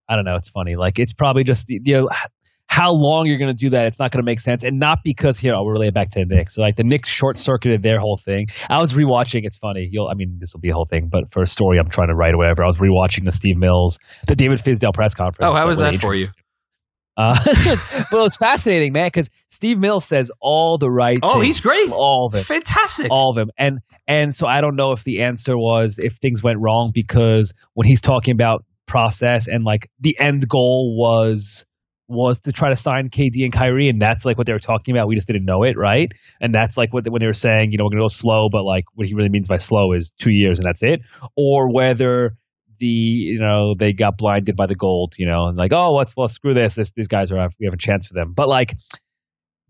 [0.09, 0.35] I don't know.
[0.37, 0.77] It's funny.
[0.77, 2.09] Like it's probably just the- you know
[2.67, 3.85] how long you're going to do that.
[3.87, 6.25] It's not going to make sense, and not because here I'll relay it back to
[6.25, 6.55] the Knicks.
[6.55, 8.47] So like the Knicks short circuited their whole thing.
[8.71, 9.43] I was rewatching.
[9.45, 9.89] It's funny.
[9.93, 10.09] You'll.
[10.09, 12.15] I mean, this will be a whole thing, but for a story I'm trying to
[12.15, 15.51] write or whatever, I was rewatching the Steve Mills, the David Fizdale press conference.
[15.53, 16.25] Oh, how was that for you?
[17.17, 17.39] Uh,
[18.13, 21.19] well, it's fascinating, man, because Steve Mills says all the right.
[21.23, 21.91] Oh, he's great.
[21.91, 23.11] All of it Fantastic.
[23.11, 26.43] all of them and and so i don't know if the answer was if things
[26.43, 31.65] went wrong because when he's talking about process and like the end goal was
[32.09, 34.95] was to try to sign KD and Kyrie and that's like what they were talking
[34.95, 37.73] about we just didn't know it right and that's like what when they were saying
[37.73, 39.93] you know we're going to go slow but like what he really means by slow
[39.93, 41.01] is 2 years and that's it
[41.37, 42.37] or whether
[42.83, 46.15] the you know they got blinded by the gold you know and like oh let's
[46.17, 48.75] well screw this this these guys are we have a chance for them but like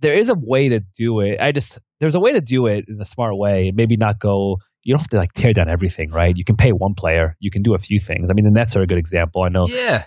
[0.03, 1.41] there is a way to do it.
[1.41, 3.73] I just there's a way to do it in a smart way.
[3.75, 4.57] Maybe not go.
[4.83, 6.37] You don't have to like tear down everything, right?
[6.37, 7.37] You can pay one player.
[7.39, 8.29] You can do a few things.
[8.29, 9.43] I mean, the Nets are a good example.
[9.43, 10.05] I know yeah.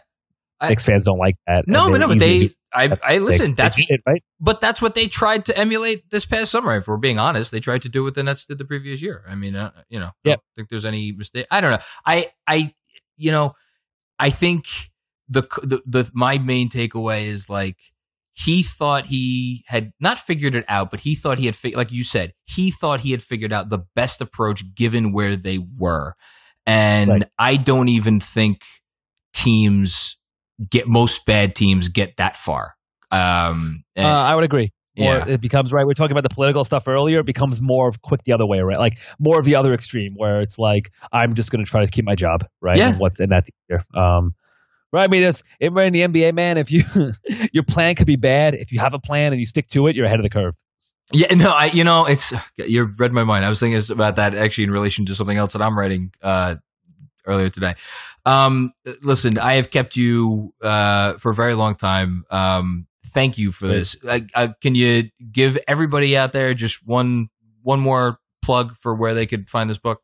[0.60, 1.64] I- Knicks fans don't like that.
[1.68, 2.50] No, but no, but they.
[2.74, 2.90] I.
[3.02, 3.56] I listen.
[3.56, 4.22] That's it, right.
[4.40, 6.76] but that's what they tried to emulate this past summer.
[6.76, 9.24] If we're being honest, they tried to do what the Nets did the previous year.
[9.30, 10.36] I mean, uh, you know, I Yep.
[10.38, 11.48] don't think there's any mistake.
[11.50, 11.80] I don't know.
[12.06, 12.74] I, I,
[13.18, 13.54] you know,
[14.20, 14.66] I think
[15.30, 17.78] the the, the my main takeaway is like
[18.34, 21.92] he thought he had not figured it out, but he thought he had, fig- like
[21.92, 26.16] you said, he thought he had figured out the best approach given where they were,
[26.66, 27.24] and Right.
[27.40, 28.62] I don't even think
[29.34, 30.18] teams
[30.70, 32.76] get most bad teams get that far.
[33.12, 34.72] Um, and- Uh, I would agree.
[34.98, 35.28] Or Yeah.
[35.28, 35.86] it becomes right.
[35.86, 37.20] We are talking about the political stuff earlier.
[37.20, 38.78] It becomes more of quick the other way, right?
[38.78, 41.92] Like more of the other extreme, where it's like I'm just going to try to
[41.92, 42.78] keep my job, right?
[42.78, 42.90] Yeah.
[42.92, 43.84] And what's and that's easier.
[43.94, 44.36] Um,
[44.94, 45.04] right.
[45.04, 46.58] I mean, it's in in the NBA, man.
[46.58, 46.84] If you
[47.52, 49.96] your plan could be bad, if you have a plan and you stick to it,
[49.96, 50.56] you're ahead of the curve.
[51.12, 53.46] Yeah, no, I you know it's you read my mind.
[53.46, 56.56] I was thinking about that actually in relation to something else that I'm writing uh,
[57.28, 57.76] earlier today.
[58.26, 58.74] Um,
[59.04, 62.24] listen, I have kept you uh, for a very long time.
[62.32, 63.98] Um, thank you for this.
[64.04, 67.28] Uh, uh, can you give everybody out there just one
[67.64, 70.02] one more plug for where they could find this book?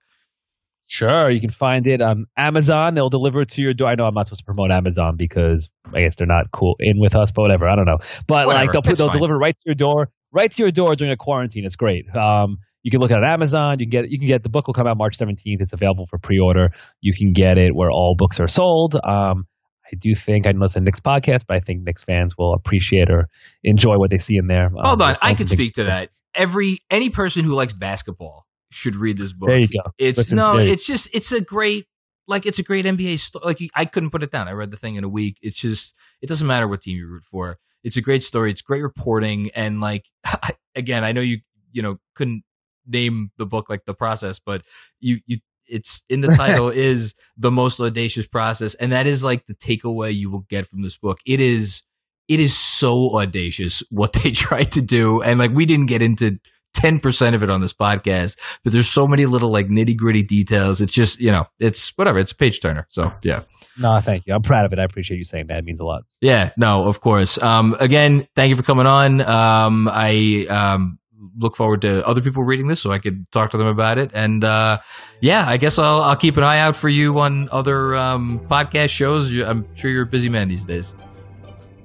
[0.88, 2.96] Sure, you can find it on Amazon.
[2.96, 3.88] They'll deliver it to your door.
[3.90, 7.00] I know I'm not supposed to promote Amazon because I guess they're not cool in
[7.00, 7.68] with us, but whatever.
[7.70, 8.00] I don't know.
[8.28, 9.18] But Whatever, like they'll put, they'll fine.
[9.18, 11.64] deliver right to your door, right to your door during a quarantine.
[11.66, 12.14] It's great.
[12.14, 13.80] Um, you can look at it on Amazon.
[13.80, 15.62] You can get you can get the book will come out March 17th.
[15.62, 16.72] It's available for pre-order.
[17.00, 18.96] You can get it where all books are sold.
[19.02, 19.46] Um,
[19.92, 23.10] I do think I it's a Knicks podcast, but I think Knicks fans will appreciate
[23.10, 23.28] or
[23.64, 24.68] enjoy what they see in there.
[24.68, 26.10] Um, Hold on, I could speak to that.
[26.34, 29.50] Every any person who likes basketball should read this book.
[29.50, 29.92] There you go.
[29.98, 31.86] It's Listen, no, it's just it's a great
[32.28, 33.44] like it's a great NBA story.
[33.46, 34.48] Like I couldn't put it down.
[34.48, 35.38] I read the thing in a week.
[35.42, 37.58] It's just it doesn't matter what team you root for.
[37.84, 38.52] It's a great story.
[38.52, 40.06] It's great reporting and like
[40.76, 41.40] again, I know you
[41.72, 42.44] you know couldn't
[42.88, 44.64] name the book like the process, but
[45.00, 45.40] you you
[45.72, 50.14] it's in the title is the most audacious process and that is like the takeaway
[50.14, 51.20] you will get from this book.
[51.26, 51.84] It is
[52.28, 56.40] it is so audacious what they tried to do and like we didn't get into
[56.78, 60.82] 10% of it on this podcast, but there's so many little like nitty gritty details.
[60.82, 62.20] It's just, you know, it's whatever.
[62.20, 62.88] It's a page turner.
[62.90, 63.42] So yeah.
[63.78, 64.34] No, thank you.
[64.34, 64.80] I'm proud of it.
[64.80, 65.60] I appreciate you saying that.
[65.60, 66.04] It means a lot.
[66.22, 66.52] Yeah.
[66.58, 67.42] No, of course.
[67.42, 69.22] Um, again, thank you for coming on.
[69.22, 71.00] Um, I, um,
[71.38, 74.12] look forward to other people reading this so I could talk to them about it.
[74.14, 74.80] And, uh,
[75.20, 78.90] yeah, I guess I'll, I'll keep an eye out for you on other, um, podcast
[78.90, 79.32] shows.
[79.40, 80.96] I'm sure you're a busy man these days.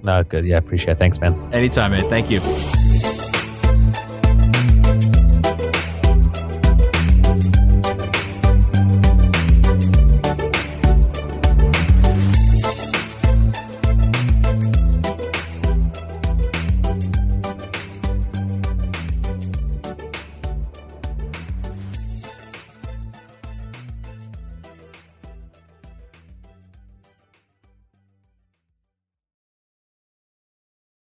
[0.02, 0.46] No, good.
[0.46, 0.98] Yeah, appreciate it.
[0.98, 1.34] Thanks, man.
[1.52, 2.04] Anytime, man.
[2.04, 2.85] Thank you.